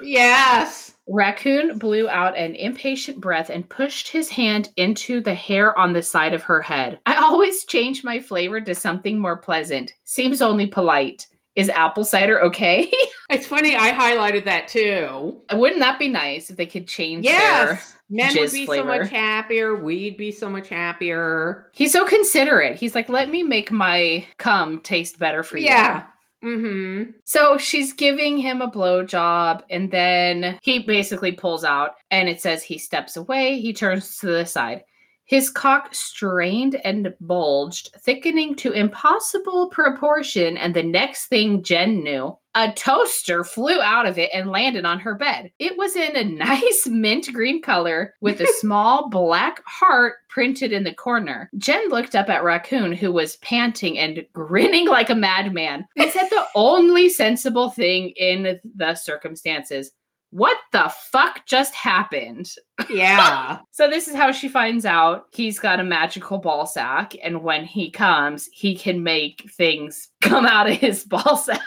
[0.01, 0.92] Yes.
[1.07, 6.01] Raccoon blew out an impatient breath and pushed his hand into the hair on the
[6.01, 6.99] side of her head.
[7.05, 9.93] I always change my flavor to something more pleasant.
[10.05, 11.27] Seems only polite.
[11.55, 12.91] Is apple cider okay?
[13.29, 13.75] It's funny.
[13.75, 15.41] I highlighted that too.
[15.51, 17.95] Wouldn't that be nice if they could change their Yes.
[18.09, 19.75] Men would be so much happier.
[19.75, 21.71] We'd be so much happier.
[21.73, 22.77] He's so considerate.
[22.77, 25.65] He's like, let me make my cum taste better for you.
[25.65, 26.03] Yeah.
[26.43, 27.11] Mm-hmm.
[27.23, 32.61] So she's giving him a blowjob, and then he basically pulls out, and it says
[32.61, 33.61] he steps away.
[33.61, 34.83] He turns to the side.
[35.25, 40.57] His cock strained and bulged, thickening to impossible proportion.
[40.57, 44.99] And the next thing Jen knew, a toaster flew out of it and landed on
[44.99, 45.51] her bed.
[45.59, 50.83] It was in a nice mint green color with a small black heart printed in
[50.83, 51.49] the corner.
[51.57, 56.27] Jen looked up at Raccoon, who was panting and grinning like a madman, and said
[56.29, 59.91] the only sensible thing in the circumstances
[60.33, 62.51] what the fuck just happened?
[62.89, 63.59] Yeah.
[63.71, 67.65] So this is how she finds out he's got a magical ball sack, and when
[67.65, 71.61] he comes, he can make things come out of his ball sack.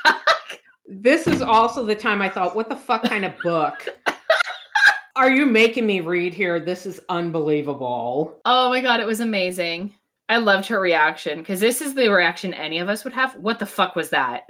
[0.88, 3.88] this is also the time I thought, what the fuck kind of book
[5.16, 6.60] are you making me read here?
[6.60, 8.40] This is unbelievable.
[8.44, 9.94] Oh my god, it was amazing.
[10.28, 13.36] I loved her reaction because this is the reaction any of us would have.
[13.36, 14.44] What the fuck was that?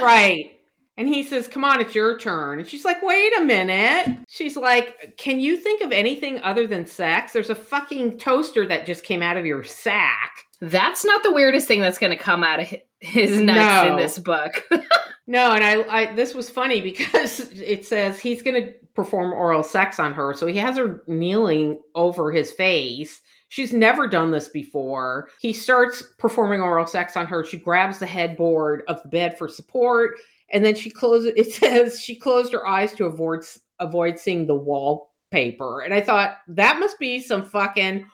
[0.00, 0.55] right.
[0.98, 2.58] And he says, Come on, it's your turn.
[2.58, 4.18] And she's like, Wait a minute.
[4.28, 7.32] She's like, Can you think of anything other than sex?
[7.32, 10.46] There's a fucking toaster that just came out of your sack.
[10.60, 13.92] That's not the weirdest thing that's going to come out of his nuts no.
[13.92, 14.66] in this book.
[15.26, 19.62] no, and I, I, this was funny because it says he's going to perform oral
[19.62, 20.32] sex on her.
[20.32, 23.20] So he has her kneeling over his face.
[23.48, 25.28] She's never done this before.
[25.40, 27.44] He starts performing oral sex on her.
[27.44, 30.16] She grabs the headboard of the bed for support
[30.50, 33.44] and then she closed it says she closed her eyes to avoid
[33.78, 35.80] avoid seeing the wallpaper.
[35.80, 38.06] And i thought that must be some fucking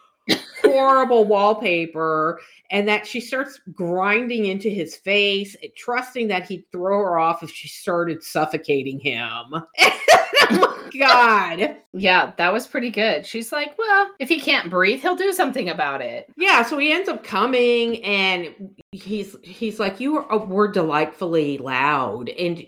[0.62, 6.98] horrible wallpaper and that she starts grinding into his face eh, trusting that he'd throw
[6.98, 9.54] her off if she started suffocating him.
[10.50, 11.76] Oh my god.
[11.92, 13.24] Yeah that was pretty good.
[13.24, 16.26] She's like well if he can't breathe he'll do something about it.
[16.36, 22.28] Yeah so he ends up coming and he's he's like you were, were delightfully loud
[22.30, 22.64] and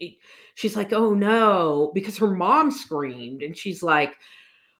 [0.55, 4.17] she's like oh no because her mom screamed and she's like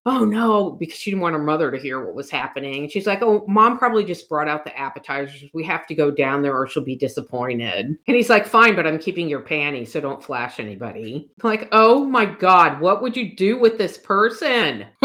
[0.05, 2.87] oh no, because she didn't want her mother to hear what was happening.
[2.89, 5.43] She's like, oh, mom probably just brought out the appetizers.
[5.53, 7.85] We have to go down there or she'll be disappointed.
[7.85, 11.29] And he's like, fine, but I'm keeping your panties, so don't flash anybody.
[11.43, 14.85] I'm like, oh my God, what would you do with this person?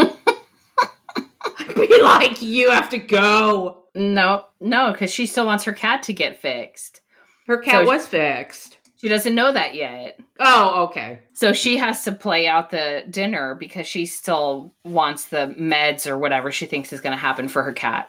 [1.75, 3.83] Be like, you have to go.
[3.95, 7.01] No, no, because she still wants her cat to get fixed.
[7.47, 8.77] Her cat so was fixed.
[9.01, 10.19] She doesn't know that yet.
[10.39, 11.21] Oh, okay.
[11.33, 16.19] So she has to play out the dinner because she still wants the meds or
[16.19, 18.07] whatever she thinks is going to happen for her cat.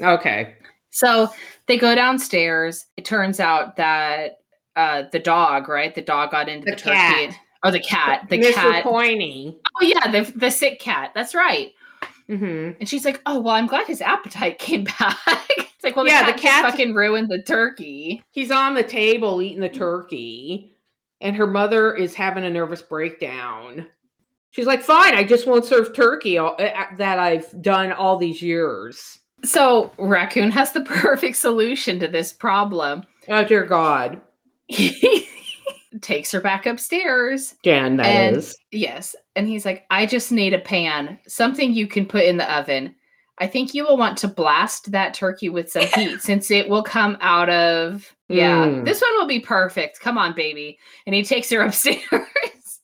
[0.00, 0.56] Okay.
[0.90, 1.28] So
[1.68, 2.86] they go downstairs.
[2.96, 4.40] It turns out that
[4.74, 5.94] uh, the dog, right?
[5.94, 7.36] The dog got into the, the turkey.
[7.62, 8.26] Oh, the cat.
[8.28, 8.52] The Mr.
[8.52, 8.82] cat.
[8.82, 9.56] Pointy.
[9.80, 11.12] Oh yeah, the the sick cat.
[11.14, 11.72] That's right.
[12.28, 12.78] Mm-hmm.
[12.80, 15.18] And she's like, "Oh well, I'm glad his appetite came back."
[15.56, 18.22] it's like, well, yeah, the cat, the cat fucking ruined the turkey.
[18.30, 20.72] He's on the table eating the turkey,
[21.20, 23.86] and her mother is having a nervous breakdown.
[24.50, 28.42] She's like, "Fine, I just won't serve turkey all, uh, that I've done all these
[28.42, 33.04] years." So Raccoon has the perfect solution to this problem.
[33.28, 34.20] Oh dear God!
[36.00, 37.54] takes her back upstairs.
[37.62, 38.56] Dan, that and, is.
[38.70, 39.14] Yes.
[39.36, 42.94] And he's like, I just need a pan, something you can put in the oven.
[43.38, 46.82] I think you will want to blast that turkey with some heat since it will
[46.82, 48.14] come out of.
[48.28, 48.84] Yeah, mm.
[48.84, 50.00] this one will be perfect.
[50.00, 50.78] Come on, baby.
[51.06, 52.02] And he takes her upstairs.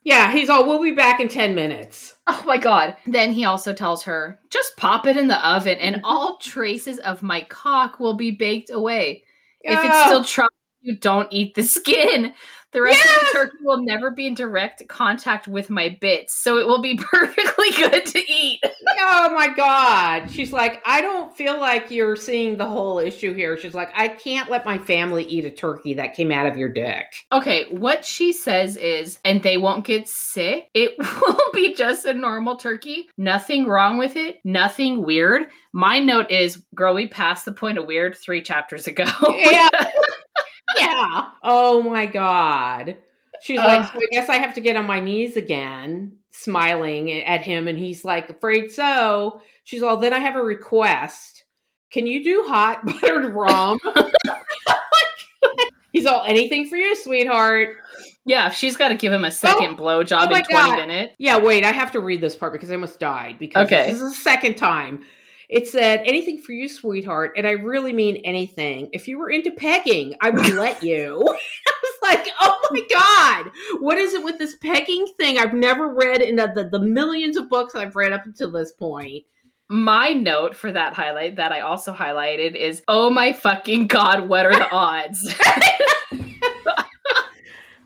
[0.08, 2.16] Yeah, he's all, we'll be back in 10 minutes.
[2.28, 2.96] Oh my God.
[3.06, 7.22] Then he also tells her, just pop it in the oven and all traces of
[7.22, 9.22] my cock will be baked away.
[9.60, 12.32] If it's still trouble, you don't eat the skin.
[12.72, 13.16] The rest yes!
[13.16, 16.82] of the turkey will never be in direct contact with my bits, so it will
[16.82, 18.60] be perfectly good to eat.
[18.98, 20.30] oh my god.
[20.30, 23.56] She's like, I don't feel like you're seeing the whole issue here.
[23.56, 26.68] She's like, I can't let my family eat a turkey that came out of your
[26.68, 27.06] dick.
[27.32, 30.68] Okay, what she says is, and they won't get sick.
[30.74, 33.08] It will be just a normal turkey.
[33.16, 34.40] Nothing wrong with it.
[34.44, 35.46] Nothing weird.
[35.72, 39.06] My note is, girl, we passed the point of weird three chapters ago.
[39.28, 39.68] Yeah.
[40.76, 41.28] yeah.
[41.42, 42.96] Oh my God.
[43.40, 47.10] She's uh, like, so I guess I have to get on my knees again, smiling
[47.22, 47.68] at him.
[47.68, 49.40] And he's like, afraid so.
[49.64, 51.44] She's all, then I have a request.
[51.90, 53.78] Can you do hot buttered rum?
[55.92, 57.76] he's all, anything for you, sweetheart.
[58.24, 60.76] Yeah, she's got to give him a second oh, blow job oh in 20 God.
[60.76, 61.14] minutes.
[61.18, 63.90] Yeah, wait, I have to read this part because I almost died because okay.
[63.90, 65.04] this is the second time
[65.48, 67.32] it said, anything for you, sweetheart.
[67.36, 68.90] And I really mean anything.
[68.92, 71.22] If you were into pegging, I would let you.
[71.66, 75.38] I was like, oh my God, what is it with this pegging thing?
[75.38, 78.72] I've never read in the, the, the millions of books I've read up until this
[78.72, 79.24] point.
[79.70, 84.46] My note for that highlight that I also highlighted is, oh my fucking God, what
[84.46, 85.34] are the odds?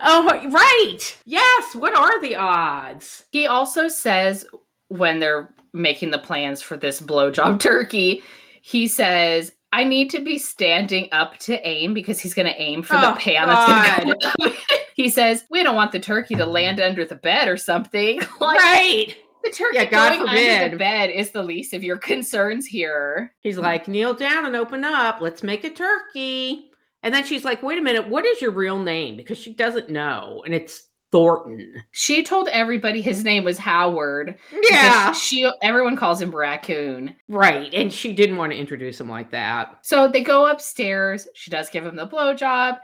[0.03, 1.17] Oh, right.
[1.25, 1.75] Yes.
[1.77, 3.25] What are the odds?
[3.31, 4.45] He also says
[4.89, 8.23] when they're making the plans for this blowjob turkey,
[8.63, 12.83] he says, I need to be standing up to aim because he's going to aim
[12.83, 14.53] for oh, the pan that's going to
[14.95, 18.19] He says, We don't want the turkey to land under the bed or something.
[18.41, 19.17] like, right.
[19.43, 20.63] The turkey yeah, God going forbid.
[20.63, 23.35] under the bed is the least of your concerns here.
[23.41, 25.21] He's like, kneel down and open up.
[25.21, 26.71] Let's make a turkey.
[27.03, 29.17] And then she's like, wait a minute, what is your real name?
[29.17, 30.45] Because she doesn't know.
[30.45, 31.85] And it's Thornton.
[31.93, 33.27] She told everybody his mm-hmm.
[33.27, 34.37] name was Howard.
[34.71, 35.13] Yeah.
[35.13, 37.15] She everyone calls him Raccoon.
[37.29, 37.73] right.
[37.73, 39.79] And she didn't want to introduce him like that.
[39.83, 41.29] So they go upstairs.
[41.35, 42.79] She does give him the blowjob.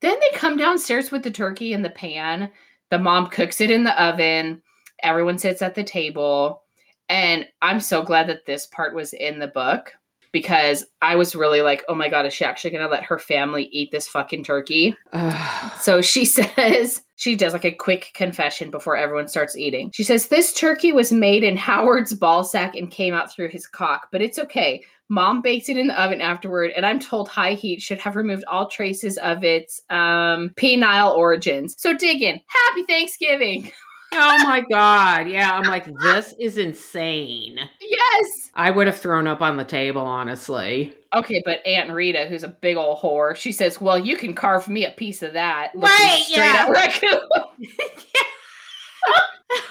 [0.00, 2.50] Then they come downstairs with the turkey in the pan.
[2.90, 4.60] The mom cooks it in the oven.
[5.02, 6.62] Everyone sits at the table.
[7.08, 9.92] And I'm so glad that this part was in the book
[10.32, 13.18] because I was really like, oh my God, is she actually going to let her
[13.18, 14.96] family eat this fucking turkey?
[15.80, 19.90] So she says, she does like a quick confession before everyone starts eating.
[19.92, 23.66] She says, This turkey was made in Howard's ball sack and came out through his
[23.66, 24.84] cock, but it's okay.
[25.08, 28.44] Mom baked it in the oven afterward, and I'm told high heat should have removed
[28.46, 31.74] all traces of its um, penile origins.
[31.76, 32.40] So dig in.
[32.46, 33.72] Happy Thanksgiving.
[34.12, 35.28] oh my God.
[35.28, 35.50] Yeah.
[35.52, 37.58] I'm like, this is insane.
[37.80, 38.50] Yes.
[38.54, 40.94] I would have thrown up on the table, honestly.
[41.14, 44.68] Okay, but Aunt Rita, who's a big old whore, she says, Well, you can carve
[44.68, 45.70] me a piece of that.
[45.74, 46.66] Right, yeah.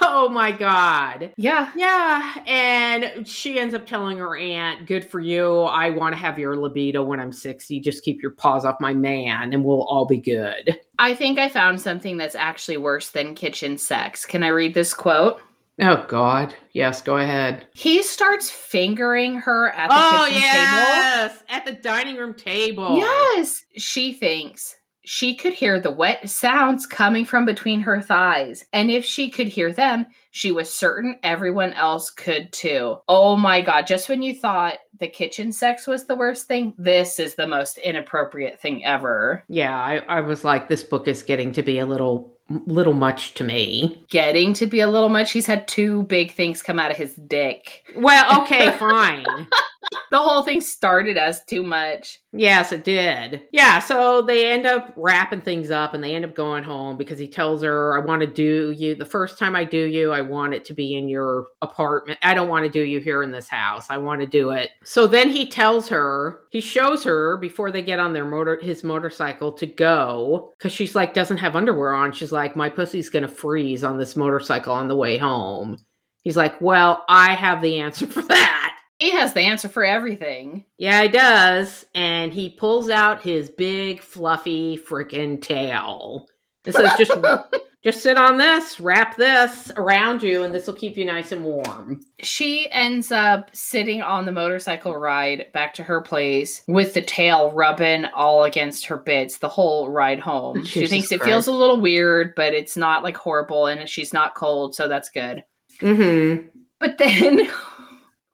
[0.02, 1.32] Oh my God.
[1.38, 1.72] yeah.
[1.76, 2.40] Yeah.
[2.48, 5.62] And she ends up telling her aunt, Good for you.
[5.62, 7.80] I want to have your libido when I'm 60.
[7.82, 10.80] Just keep your paws off my man and we'll all be good.
[10.98, 14.26] I think I found something that's actually worse than kitchen sex.
[14.26, 15.42] Can I read this quote?
[15.80, 16.56] Oh God.
[16.74, 17.68] Yes, go ahead.
[17.74, 21.44] He starts fingering her at the Oh kitchen yes.
[21.50, 22.88] At the dining room table.
[22.88, 22.98] table.
[22.98, 23.64] Yes.
[23.78, 24.76] She thinks
[25.06, 28.66] she could hear the wet sounds coming from between her thighs.
[28.74, 32.98] And if she could hear them, she was certain everyone else could too.
[33.08, 33.88] Oh my God.
[33.88, 37.78] Just when you thought the kitchen sex was the worst thing, this is the most
[37.78, 39.44] inappropriate thing ever.
[39.48, 43.34] Yeah, I, I was like, this book is getting to be a little little much
[43.36, 44.06] to me.
[44.10, 45.32] Getting to be a little much.
[45.32, 47.84] He's had two big things come out of his dick.
[47.96, 49.26] Well, okay, fine.
[50.12, 52.20] The whole thing started as too much.
[52.32, 53.44] Yes, it did.
[53.52, 57.20] Yeah, so they end up wrapping things up and they end up going home because
[57.20, 60.22] he tells her, I want to do you the first time I do you, I
[60.22, 62.20] want it to be in your apartment.
[62.22, 63.88] I don't want to do you here in this house.
[63.90, 64.72] I want to do it.
[64.84, 68.84] So then he tells her, he shows her before they get on their motor his
[68.84, 72.12] motorcycle to go because she's like doesn't have underwear on.
[72.12, 75.78] She's like, My pussy's gonna freeze on this motorcycle on the way home.
[76.22, 78.77] He's like, Well, I have the answer for that.
[79.00, 80.66] He has the answer for everything.
[80.78, 81.86] Yeah, he does.
[81.94, 86.28] And he pulls out his big, fluffy freaking tail.
[86.66, 87.12] It says, just,
[87.84, 91.44] just sit on this, wrap this around you, and this will keep you nice and
[91.44, 92.04] warm.
[92.20, 97.52] She ends up sitting on the motorcycle ride back to her place with the tail
[97.52, 100.66] rubbing all against her bits the whole ride home.
[100.66, 104.12] she Jesus thinks it feels a little weird, but it's not like horrible and she's
[104.12, 105.44] not cold, so that's good.
[105.82, 106.48] Mm-hmm.
[106.80, 107.50] But then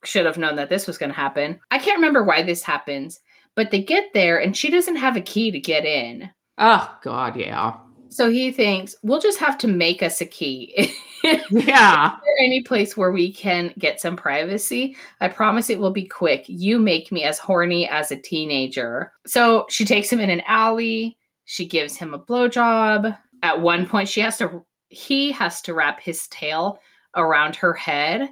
[0.04, 1.60] should have known that this was going to happen.
[1.72, 3.20] I can't remember why this happens,
[3.56, 6.30] but they get there and she doesn't have a key to get in.
[6.58, 7.78] Oh, God, yeah.
[8.10, 10.93] So he thinks we'll just have to make us a key.
[11.49, 12.18] Yeah.
[12.26, 14.97] there any place where we can get some privacy?
[15.22, 16.43] I promise it will be quick.
[16.47, 19.14] You make me as horny as a teenager.
[19.26, 21.18] So she takes him in an alley.
[21.45, 23.18] She gives him a blowjob.
[23.41, 26.80] At one point, she has to, he has to wrap his tail
[27.16, 28.30] around her head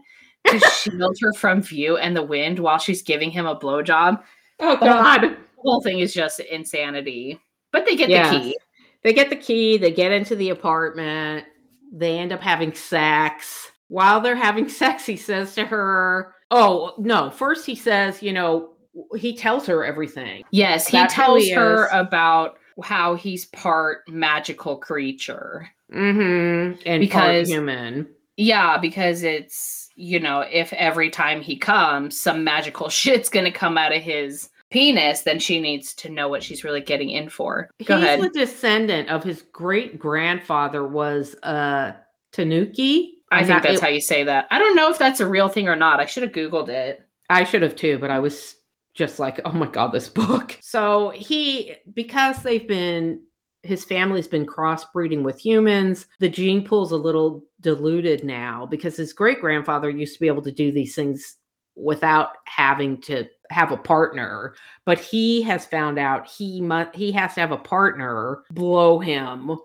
[0.51, 4.21] to shield her from view and the wind while she's giving him a blowjob.
[4.59, 5.21] Oh, God.
[5.21, 7.39] The whole thing is just insanity.
[7.71, 8.31] But they get Yes.
[8.33, 8.57] the key.
[9.03, 11.45] They get the key, they get into the apartment,
[11.91, 13.71] they end up having sex.
[13.87, 18.73] While they're having sex, he says to her, Oh, no, first he says, you know,
[19.17, 20.43] he tells her everything.
[20.51, 25.67] Yes, he That's tells he her about how he's part magical creature.
[25.93, 26.81] Mm-hmm.
[26.85, 28.07] And Because- part human.
[28.37, 33.51] Yeah, because it's, you know, if every time he comes, some magical shit's going to
[33.51, 37.29] come out of his penis, then she needs to know what she's really getting in
[37.29, 37.69] for.
[37.83, 38.21] Go He's ahead.
[38.21, 41.91] the descendant of his great grandfather was uh
[42.31, 43.17] Tanuki.
[43.31, 44.47] I think that's it- how you say that.
[44.51, 45.99] I don't know if that's a real thing or not.
[45.99, 47.01] I should have Googled it.
[47.29, 48.55] I should have too, but I was
[48.93, 50.57] just like, oh my god, this book.
[50.71, 53.21] So he because they've been
[53.63, 59.13] his family's been crossbreeding with humans, the gene pool's a little diluted now because his
[59.13, 61.37] great grandfather used to be able to do these things
[61.75, 64.53] without having to have a partner
[64.85, 69.57] but he has found out he must he has to have a partner blow him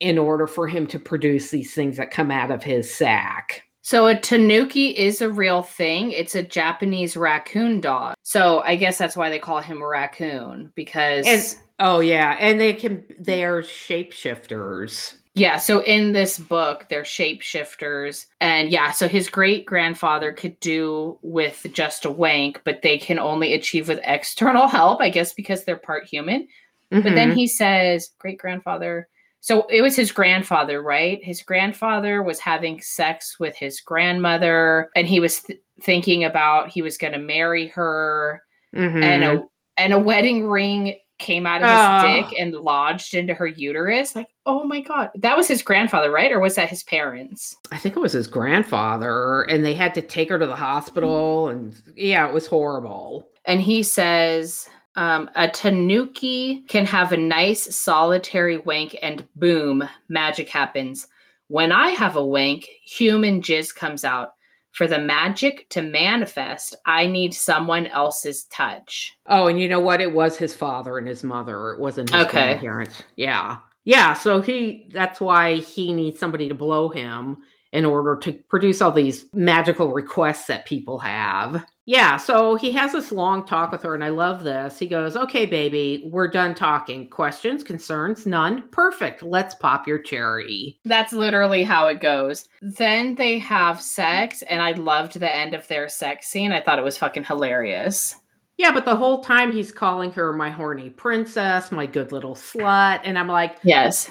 [0.00, 4.08] in order for him to produce these things that come out of his sack So
[4.08, 6.10] a tanuki is a real thing.
[6.10, 8.16] It's a Japanese raccoon dog.
[8.24, 12.60] So I guess that's why they call him a raccoon because And- oh yeah and
[12.60, 18.26] they can they're shapeshifters Yeah, so in this book, they're shapeshifters.
[18.40, 23.20] And yeah, so his great grandfather could do with just a wank, but they can
[23.20, 26.48] only achieve with external help, I guess, because they're part human.
[26.90, 27.34] But then Mhm.
[27.34, 29.08] he says, great grandfather,
[29.46, 31.22] So it was his grandfather, right?
[31.22, 36.82] His grandfather was having sex with his grandmother, and he was th- thinking about he
[36.82, 38.42] was going to marry her,
[38.74, 39.04] Mhm.
[39.04, 39.42] and a
[39.76, 42.28] and a wedding ring came out of his Oh.
[42.28, 44.16] dick and lodged into her uterus.
[44.16, 46.32] Like, oh my god, that was his grandfather, right?
[46.32, 47.54] Or was that his parents?
[47.70, 51.50] I think it was his grandfather, and they had to take her to the hospital,
[51.50, 53.28] and yeah, it was horrible.
[53.44, 54.68] And he says.
[54.96, 61.06] Um, a tanuki can have a nice solitary wank and boom, magic happens.
[61.48, 64.30] When I have a wank, human jizz comes out.
[64.72, 69.16] For the magic to manifest, I need someone else's touch.
[69.26, 70.02] Oh, and you know what?
[70.02, 71.70] It was his father and his mother.
[71.72, 72.48] It wasn't his Okay.
[72.48, 73.02] grandparents.
[73.16, 73.56] Yeah.
[73.84, 74.12] Yeah.
[74.12, 77.38] So he that's why he needs somebody to blow him
[77.76, 81.62] in order to produce all these magical requests that people have.
[81.84, 82.16] Yeah.
[82.16, 84.78] So he has this long talk with her, and I love this.
[84.78, 87.08] He goes, Okay, baby, we're done talking.
[87.10, 88.66] Questions, concerns, none.
[88.70, 89.22] Perfect.
[89.22, 90.80] Let's pop your cherry.
[90.86, 92.48] That's literally how it goes.
[92.62, 96.52] Then they have sex, and I loved the end of their sex scene.
[96.52, 98.16] I thought it was fucking hilarious.
[98.56, 103.00] Yeah, but the whole time he's calling her my horny princess, my good little slut.
[103.04, 104.10] And I'm like, Yes.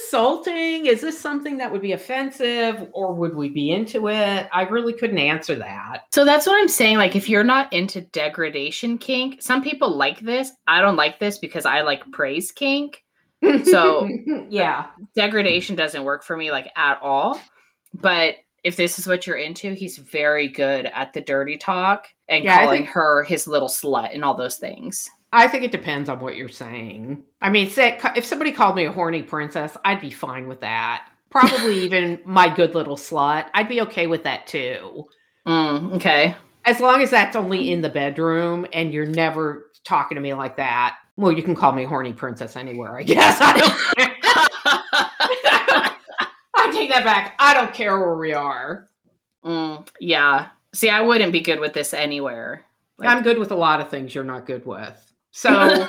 [0.00, 0.86] Insulting?
[0.86, 4.48] Is this something that would be offensive or would we be into it?
[4.52, 6.04] I really couldn't answer that.
[6.12, 6.98] So that's what I'm saying.
[6.98, 10.52] Like, if you're not into degradation kink, some people like this.
[10.66, 13.02] I don't like this because I like praise kink.
[13.64, 14.86] So- uh, yeah.
[15.14, 17.40] Degradation doesn't work for me, like, at all.
[17.94, 22.44] But if this is what you're into, he's very good at the dirty talk and
[22.44, 25.08] Yeah, calling think- her his little slut and all those things.
[25.32, 27.22] I think it depends on what you're saying.
[27.42, 31.08] I mean, say, if somebody called me a horny princess, I'd be fine with that.
[31.30, 33.46] Probably even my good little slut.
[33.54, 35.06] I'd be okay with that too.
[35.46, 36.34] Mm, okay.
[36.64, 40.56] As long as that's only in the bedroom and you're never talking to me like
[40.56, 40.96] that.
[41.16, 43.38] Well, you can call me horny princess anywhere, I guess.
[43.40, 44.16] I don't care.
[46.54, 47.34] I take that back.
[47.38, 48.88] I don't care where we are.
[49.44, 50.48] Mm, yeah.
[50.74, 52.64] See, I wouldn't be good with this anywhere.
[52.98, 55.05] Like- I'm good with a lot of things you're not good with.
[55.36, 55.86] So,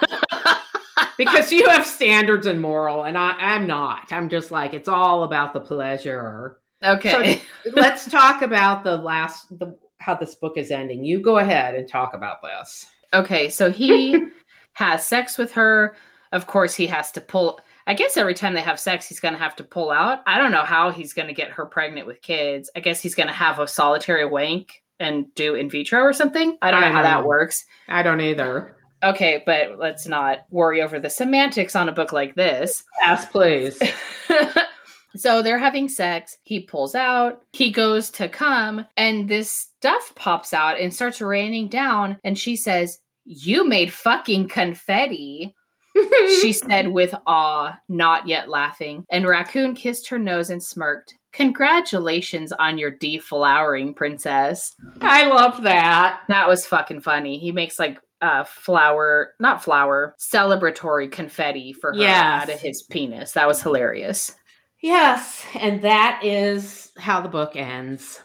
[1.18, 4.12] because you have standards and moral, and I, I'm not.
[4.12, 6.60] I'm just like, it's all about the pleasure.
[6.84, 7.42] okay.
[7.74, 11.06] Let's talk about the last, the how this book is ending.
[11.06, 12.88] You go ahead and talk about this.
[13.14, 13.48] okay.
[13.48, 14.22] So he
[14.74, 15.96] has sex with her.
[16.34, 17.62] Of course, he has to pull.
[17.88, 20.24] I guess every time they have sex, he's going to have to pull out.
[20.28, 22.70] I don't know how he's going to get her pregnant with kids.
[22.76, 26.58] I guess he's going to have a solitary wank and do in vitro or something.
[26.62, 27.64] I don't I know how that works.
[27.88, 28.77] I don't either.
[29.04, 32.84] Okay, but let's not worry over the semantics on a book like this.
[33.00, 33.80] Yes, please.
[35.16, 36.38] so they're having sex.
[36.44, 37.42] He pulls out.
[37.54, 42.18] He goes to come, and this stuff pops out and starts raining down.
[42.24, 45.56] And she says, You made fucking confetti.
[46.42, 49.04] She said with awe, not yet laughing.
[49.10, 51.16] And Raccoon kissed her nose and smirked.
[51.34, 54.76] Congratulations on your deflowering, princess.
[55.02, 56.22] I love that.
[56.28, 57.40] That was fucking funny.
[57.40, 62.44] He makes like uh flower, not flower, celebratory confetti for her Yes.
[62.44, 63.34] out of his penis.
[63.34, 64.36] That was hilarious.
[64.82, 68.22] Yes, and that is how the book ends.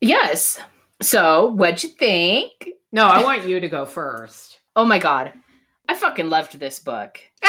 [0.00, 0.60] Yes.
[1.00, 2.68] So, what'd you think?
[2.92, 4.58] No, I want you to go first.
[4.76, 5.32] Oh my god.
[5.88, 7.18] I fucking loved this book.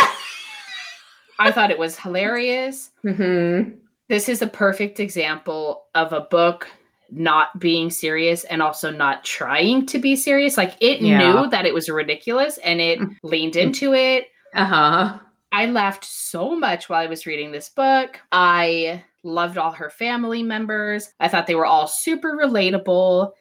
[1.39, 2.91] I thought it was hilarious.
[3.05, 3.71] Mm-hmm.
[4.07, 6.67] This is a perfect example of a book
[7.11, 10.57] not being serious and also not trying to be serious.
[10.57, 11.17] Like it Yeah.
[11.41, 14.27] knew that it was ridiculous and it leaned into it.
[14.53, 15.19] Uh huh.
[15.51, 18.19] I laughed so much while I was reading this book.
[18.31, 21.11] I loved all her family members.
[21.19, 23.31] I thought they were all super relatable.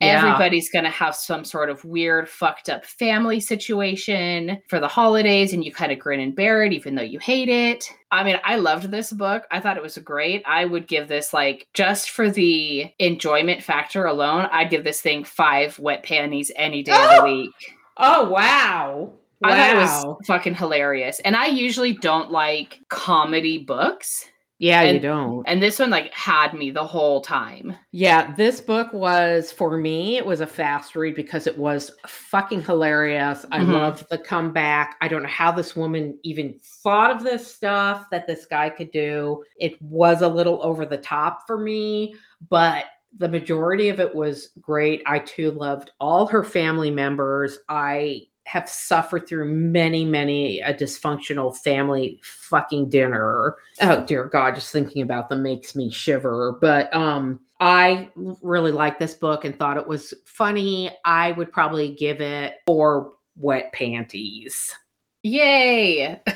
[0.00, 0.18] Yeah.
[0.18, 5.52] Everybody's going to have some sort of weird, fucked up family situation for the holidays,
[5.52, 7.90] and you kind of grin and bear it, even though you hate it.
[8.12, 9.42] I mean, I loved this book.
[9.50, 10.42] I thought it was great.
[10.46, 15.24] I would give this, like, just for the enjoyment factor alone, I'd give this thing
[15.24, 17.16] five wet panties any day of Oh!
[17.18, 17.74] the week.
[17.96, 19.12] Oh wow!
[19.42, 20.16] I thought it Wow.
[20.18, 21.18] was fucking hilarious.
[21.20, 24.24] And I usually don't like comedy books.
[24.58, 25.44] Yeah, you don't.
[25.46, 27.76] And this one like had me the whole time.
[27.92, 30.16] Yeah, this book was for me.
[30.16, 33.46] It was a fast read because it was fucking hilarious.
[33.52, 33.72] I Mhm.
[33.72, 34.96] loved the comeback.
[35.00, 38.90] I don't know how this woman even thought of this stuff that this guy could
[38.90, 39.44] do.
[39.58, 42.14] It was a little over the top for me,
[42.48, 42.86] but
[43.16, 45.02] the majority of it was great.
[45.06, 47.58] I too loved all her family members.
[47.68, 53.56] I have suffered through many, many a dysfunctional family fucking dinner.
[53.82, 56.56] Oh dear God, just thinking about them makes me shiver.
[56.58, 60.90] But um, I really liked this book and thought it was funny.
[61.04, 64.74] I would probably give it four wet panties.
[65.22, 66.20] Yay.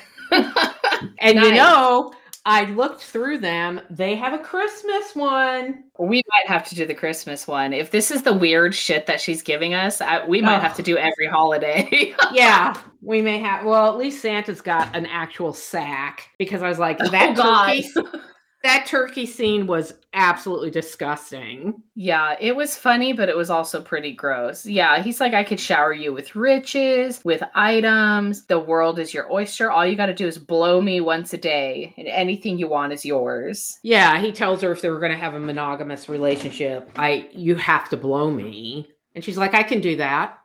[1.19, 2.13] And you know,
[2.45, 3.81] I looked through them.
[3.89, 5.85] They have a Christmas one.
[5.99, 7.73] We might have to do the Christmas one.
[7.73, 10.61] If this is the weird shit that she's giving us, I, we might Oh.
[10.61, 12.15] have to do every holiday.
[12.33, 13.65] Yeah, we may have.
[13.65, 17.67] Well, at least Santa's got an actual sack because I was like, oh, that God.
[17.67, 17.89] turkey,
[18.63, 21.83] that turkey scene was absolutely disgusting.
[21.95, 24.65] yeah, it was funny, but it was also pretty gross.
[24.67, 28.45] Yeah, he's like, I could shower you with riches, with items.
[28.47, 29.71] The world is your oyster.
[29.71, 32.93] All you got to do is blow me once a day, and anything you want
[32.93, 33.79] is yours.
[33.83, 37.57] Yeah, he tells her if they were going to have a monogamous relationship, I you
[37.57, 40.39] have to blow me, and she's like, I can do that.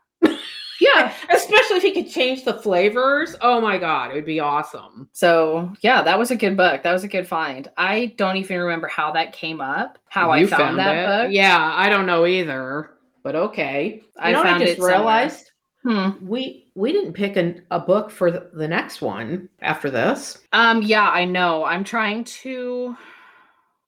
[0.79, 1.13] Yeah.
[1.29, 3.35] Especially if he could change the flavors.
[3.41, 5.09] Oh my god, it would be awesome.
[5.13, 6.83] So, yeah, that was a good book.
[6.83, 7.67] That was a good find.
[7.77, 11.07] I don't even remember how that came up, how I You found, that it?
[11.27, 11.33] book.
[11.33, 12.91] Yeah, I don't know either,
[13.23, 14.03] but okay.
[14.19, 14.97] I You know what found I just somewhere.
[14.97, 15.51] realized
[15.83, 16.09] Hmm.
[16.27, 20.37] we we didn't pick an, a book for the, next one after this.
[20.51, 21.63] Um, yeah, I know.
[21.63, 22.95] I'm trying to.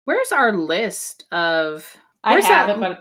[0.05, 1.85] Where's our list of?
[2.23, 2.99] I Where's have that- it, but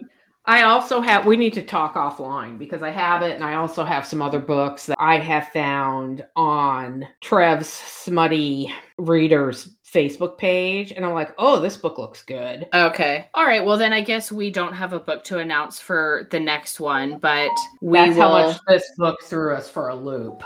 [0.49, 1.27] I also have.
[1.27, 4.39] We need to talk offline because I have it, and I also have some other
[4.39, 11.61] books that I have found on Trev's Smutty Readers Facebook page, and I'm like, oh,
[11.61, 12.67] this book looks good.
[12.73, 13.29] Okay.
[13.35, 13.63] All right.
[13.63, 17.19] Well, then I guess we don't have a book to announce for the next one,
[17.19, 17.51] but
[17.83, 18.23] we That's will.
[18.23, 20.43] how much this book threw us for a loop,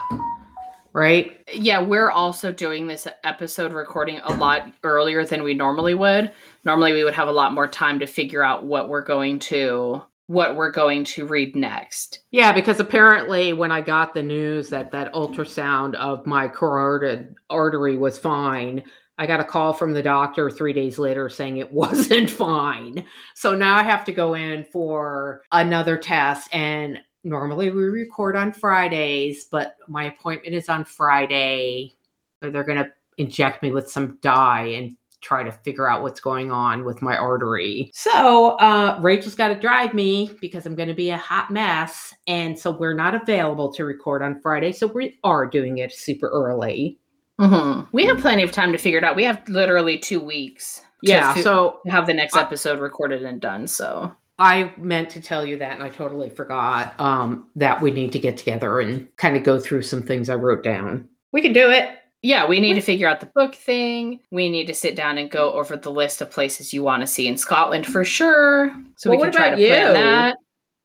[0.92, 1.40] right?
[1.52, 6.32] Yeah, we're also doing this episode recording a lot earlier than we normally would.
[6.64, 10.02] Normally, we would have a lot more time to figure out what we're going to
[10.28, 12.20] what we're going to read next.
[12.30, 17.96] Yeah, because apparently when I got the news that that ultrasound of my carotid artery
[17.96, 18.82] was fine,
[19.18, 23.04] I got a call from the doctor 3 days later saying it wasn't fine.
[23.34, 28.52] So now I have to go in for another test and normally we record on
[28.52, 31.94] Fridays, but my appointment is on Friday.
[32.42, 36.18] Or they're going to inject me with some dye and try to figure out what's
[36.18, 37.88] going on with my artery.
[37.94, 42.12] So uh, Rachel's got to drive me because I'm going to be a hot mess.
[42.26, 44.72] And so we're not available to record on Friday.
[44.72, 46.98] So we are doing it super early.
[47.40, 47.82] Mm-hmm.
[47.92, 49.14] We have plenty of time to figure it out.
[49.14, 50.82] We have literally two weeks.
[51.02, 51.34] Yeah.
[51.34, 53.68] fi- So have the next I- episode recorded and done.
[53.68, 58.12] So I meant to tell you that and I totally forgot um, that we need
[58.12, 61.08] to get together and kind of go through some things I wrote down.
[61.32, 61.98] We can do it.
[62.22, 64.20] yeah, we need to figure out the book thing.
[64.30, 67.06] We need to sit down and go over the list of places you want to
[67.06, 68.74] see in Scotland for sure.
[68.96, 70.36] So Well, we what can try to plan that.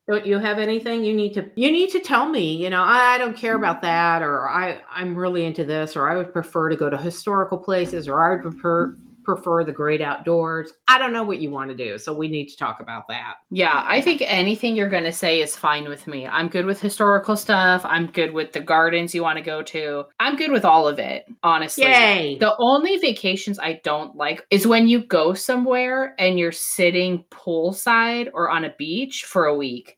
[0.08, 3.18] Don't you have anything you need to you need to tell me, you know, I
[3.18, 6.76] don't care about that or I I'm really into this or I would prefer to
[6.76, 8.96] go to historical places or I would prefer
[9.28, 10.72] prefer the great outdoors.
[10.88, 13.34] I don't know what you want to do, so we need to talk about that.
[13.50, 16.26] Yeah, I think anything you're going to say is fine with me.
[16.26, 17.82] I'm good with historical stuff.
[17.84, 20.04] I'm good with the gardens you want to go to.
[20.18, 21.84] I'm good with all of it, honestly.
[21.84, 22.38] Yay.
[22.38, 28.30] The only vacations I don't like is when you go somewhere and you're sitting poolside
[28.32, 29.97] or on a beach for a week.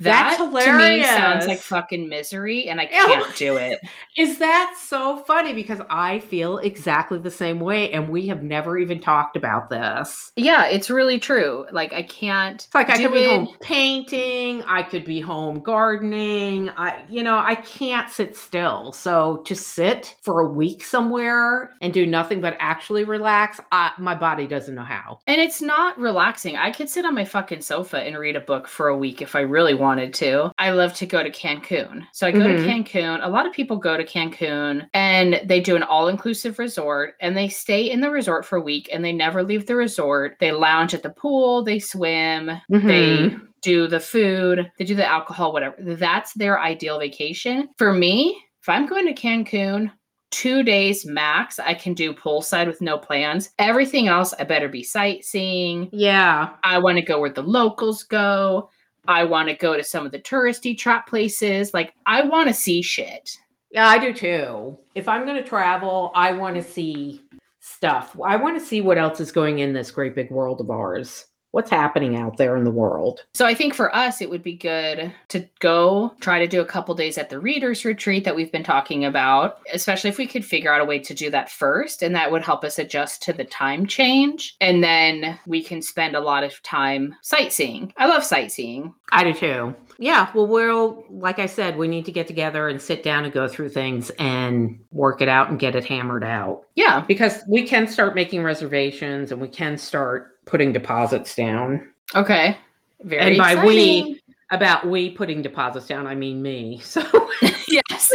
[0.00, 3.80] That That's to me sounds like fucking misery and I can't do it.
[4.16, 8.78] Is that so funny because I feel exactly the same way and we have never
[8.78, 10.32] even talked about this.
[10.36, 11.66] Yeah, it's really true.
[11.72, 16.70] Like I can't It's like I could be home painting, I could be home gardening.
[16.70, 18.92] I you know, I can't sit still.
[18.92, 24.14] So to sit for a week somewhere and do nothing but actually relax, I, my
[24.14, 25.20] body doesn't know how.
[25.26, 26.56] And it's not relaxing.
[26.56, 29.34] I could sit on my fucking sofa and read a book for a week if
[29.34, 30.50] I really wanted to.
[30.58, 32.04] I love to go to Cancun.
[32.12, 32.56] So I go Mhm.
[32.56, 32.68] to
[33.00, 33.20] Cancun.
[33.22, 37.36] A lot of people go to Cancun and they do an all inclusive resort and
[37.36, 40.36] they stay in the resort for a week and they never leave the resort.
[40.40, 45.52] They lounge at the pool, they swim, they do the food, they do the alcohol,
[45.52, 45.76] whatever.
[45.78, 47.68] That's their ideal vacation.
[47.78, 49.90] For me, if I'm going to Cancun,
[50.30, 53.50] two days max, I can do poolside with no plans.
[53.58, 55.90] Everything else, I better be sightseeing.
[55.92, 56.50] Yeah.
[56.64, 58.70] I want to go where the locals go.
[59.08, 61.74] I want to go to some of the touristy trap places.
[61.74, 63.36] Like, I want to see shit.
[63.70, 64.78] Yeah, I do too.
[64.94, 67.22] If I'm going to travel, I want to see
[67.60, 68.16] stuff.
[68.22, 71.26] I want to see what else is going in this great big world of ours.
[71.52, 73.24] What's happening out there in the world?
[73.34, 76.66] So I think for us, it would be good to go try to do a
[76.66, 80.44] couple days at the readers retreat that we've been talking about, especially if we could
[80.44, 82.02] figure out a way to do that first.
[82.02, 84.56] And that would help us adjust to the time change.
[84.60, 87.92] And then we can spend a lot of time sightseeing.
[87.98, 88.94] I love sightseeing.
[89.12, 89.74] I do too.
[89.98, 93.32] Yeah, well, we'll, like I said, we need to get together and sit down and
[93.32, 96.64] go through things and work it out and get it hammered out.
[96.74, 97.04] Yeah.
[97.06, 101.88] Because we can start making reservations and we can start putting deposits down.
[102.14, 102.56] Okay.
[103.02, 103.66] Very and by exciting.
[103.66, 104.20] we,
[104.50, 106.80] about we putting deposits down, I mean me.
[106.84, 107.02] So,
[107.68, 108.12] yes.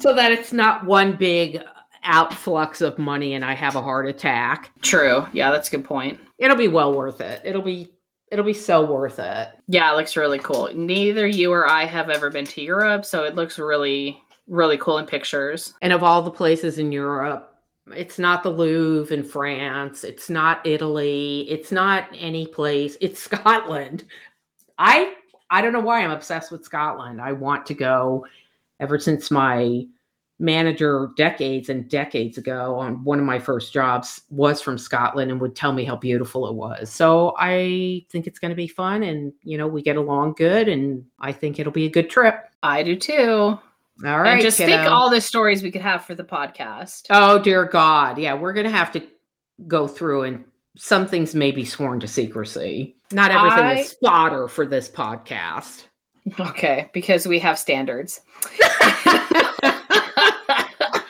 [0.00, 1.62] so that it's not one big
[2.04, 4.70] outflux of money and I have a heart attack.
[4.82, 5.26] True.
[5.32, 6.18] Yeah, that's a good point.
[6.38, 7.40] It'll be well worth it.
[7.44, 7.88] It'll be
[8.30, 9.48] it'll be so worth it.
[9.68, 10.70] Yeah, it looks really cool.
[10.74, 14.98] Neither you or I have ever been to Europe, so it looks really really cool
[14.98, 15.74] in pictures.
[15.82, 17.51] And of all the places in Europe,
[17.88, 22.96] it's not the Louvre in France, it's not Italy, it's not any place.
[23.00, 24.04] It's Scotland.
[24.78, 25.14] I
[25.50, 27.20] I don't know why I'm obsessed with Scotland.
[27.20, 28.26] I want to go
[28.80, 29.84] ever since my
[30.38, 35.40] manager decades and decades ago on one of my first jobs was from Scotland and
[35.40, 36.90] would tell me how beautiful it was.
[36.90, 40.68] So I think it's going to be fun and you know we get along good
[40.68, 42.48] and I think it'll be a good trip.
[42.62, 43.58] I do too.
[44.04, 44.32] All right.
[44.34, 44.72] and just kiddo.
[44.76, 47.06] think all the stories we could have for the podcast.
[47.10, 48.18] Oh dear God.
[48.18, 49.02] Yeah, we're gonna have to
[49.68, 50.44] go through and
[50.76, 52.96] some things may be sworn to secrecy.
[53.12, 55.84] Not everything I- is fodder for this podcast.
[56.38, 58.20] Okay, because we have standards.
[59.62, 61.02] At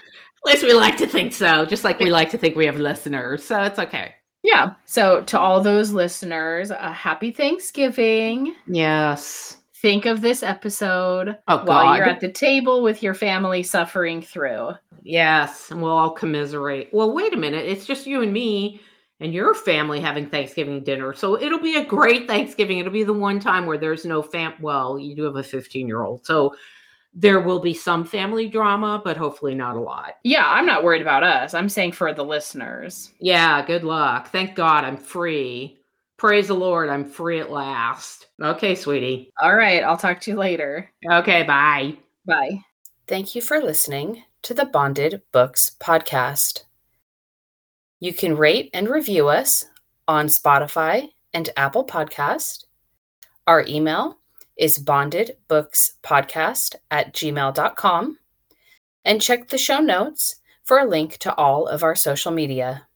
[0.46, 3.44] least we like to think so, just like we like to think we have listeners.
[3.44, 4.14] So it's okay.
[4.42, 4.72] Yeah.
[4.86, 8.54] So to all those listeners, a happy Thanksgiving.
[8.66, 9.58] Yes.
[9.82, 11.94] Think of this episode Oh while God.
[11.96, 14.70] you're at the table with your family suffering through.
[15.02, 15.70] yes.
[15.72, 16.88] And we'll all commiserate.
[16.92, 17.66] Well, wait a minute.
[17.66, 18.80] It's just you and me
[19.18, 21.12] and your family having Thanksgiving dinner.
[21.14, 22.78] So it'll be a great Thanksgiving.
[22.78, 25.86] It'll be the one time where there's no fam well, you do have a 15
[25.88, 26.24] year old.
[26.24, 26.54] So
[27.14, 30.14] there will be some family drama, but hopefully not a lot.
[30.22, 31.54] Yeah, I'm not worried about us.
[31.54, 33.12] I'm saying for the listeners.
[33.18, 34.28] Yeah, good luck.
[34.30, 35.81] Thank God I'm free.
[36.22, 38.28] Praise the Lord, I'm free at last.
[38.40, 39.32] Okay, sweetie.
[39.42, 40.88] All right, I'll talk to you later.
[41.10, 41.96] Okay, bye.
[42.24, 42.60] Bye.
[43.08, 46.62] Thank you for listening to the Bonded Books podcast.
[47.98, 49.64] You can rate and review us
[50.06, 52.66] on Spotify and Apple Podcast.
[53.48, 54.18] Our email
[54.56, 58.18] is bondedbookspodcast at gmail.com.
[59.04, 62.86] And check the show notes for a link to all of our social media.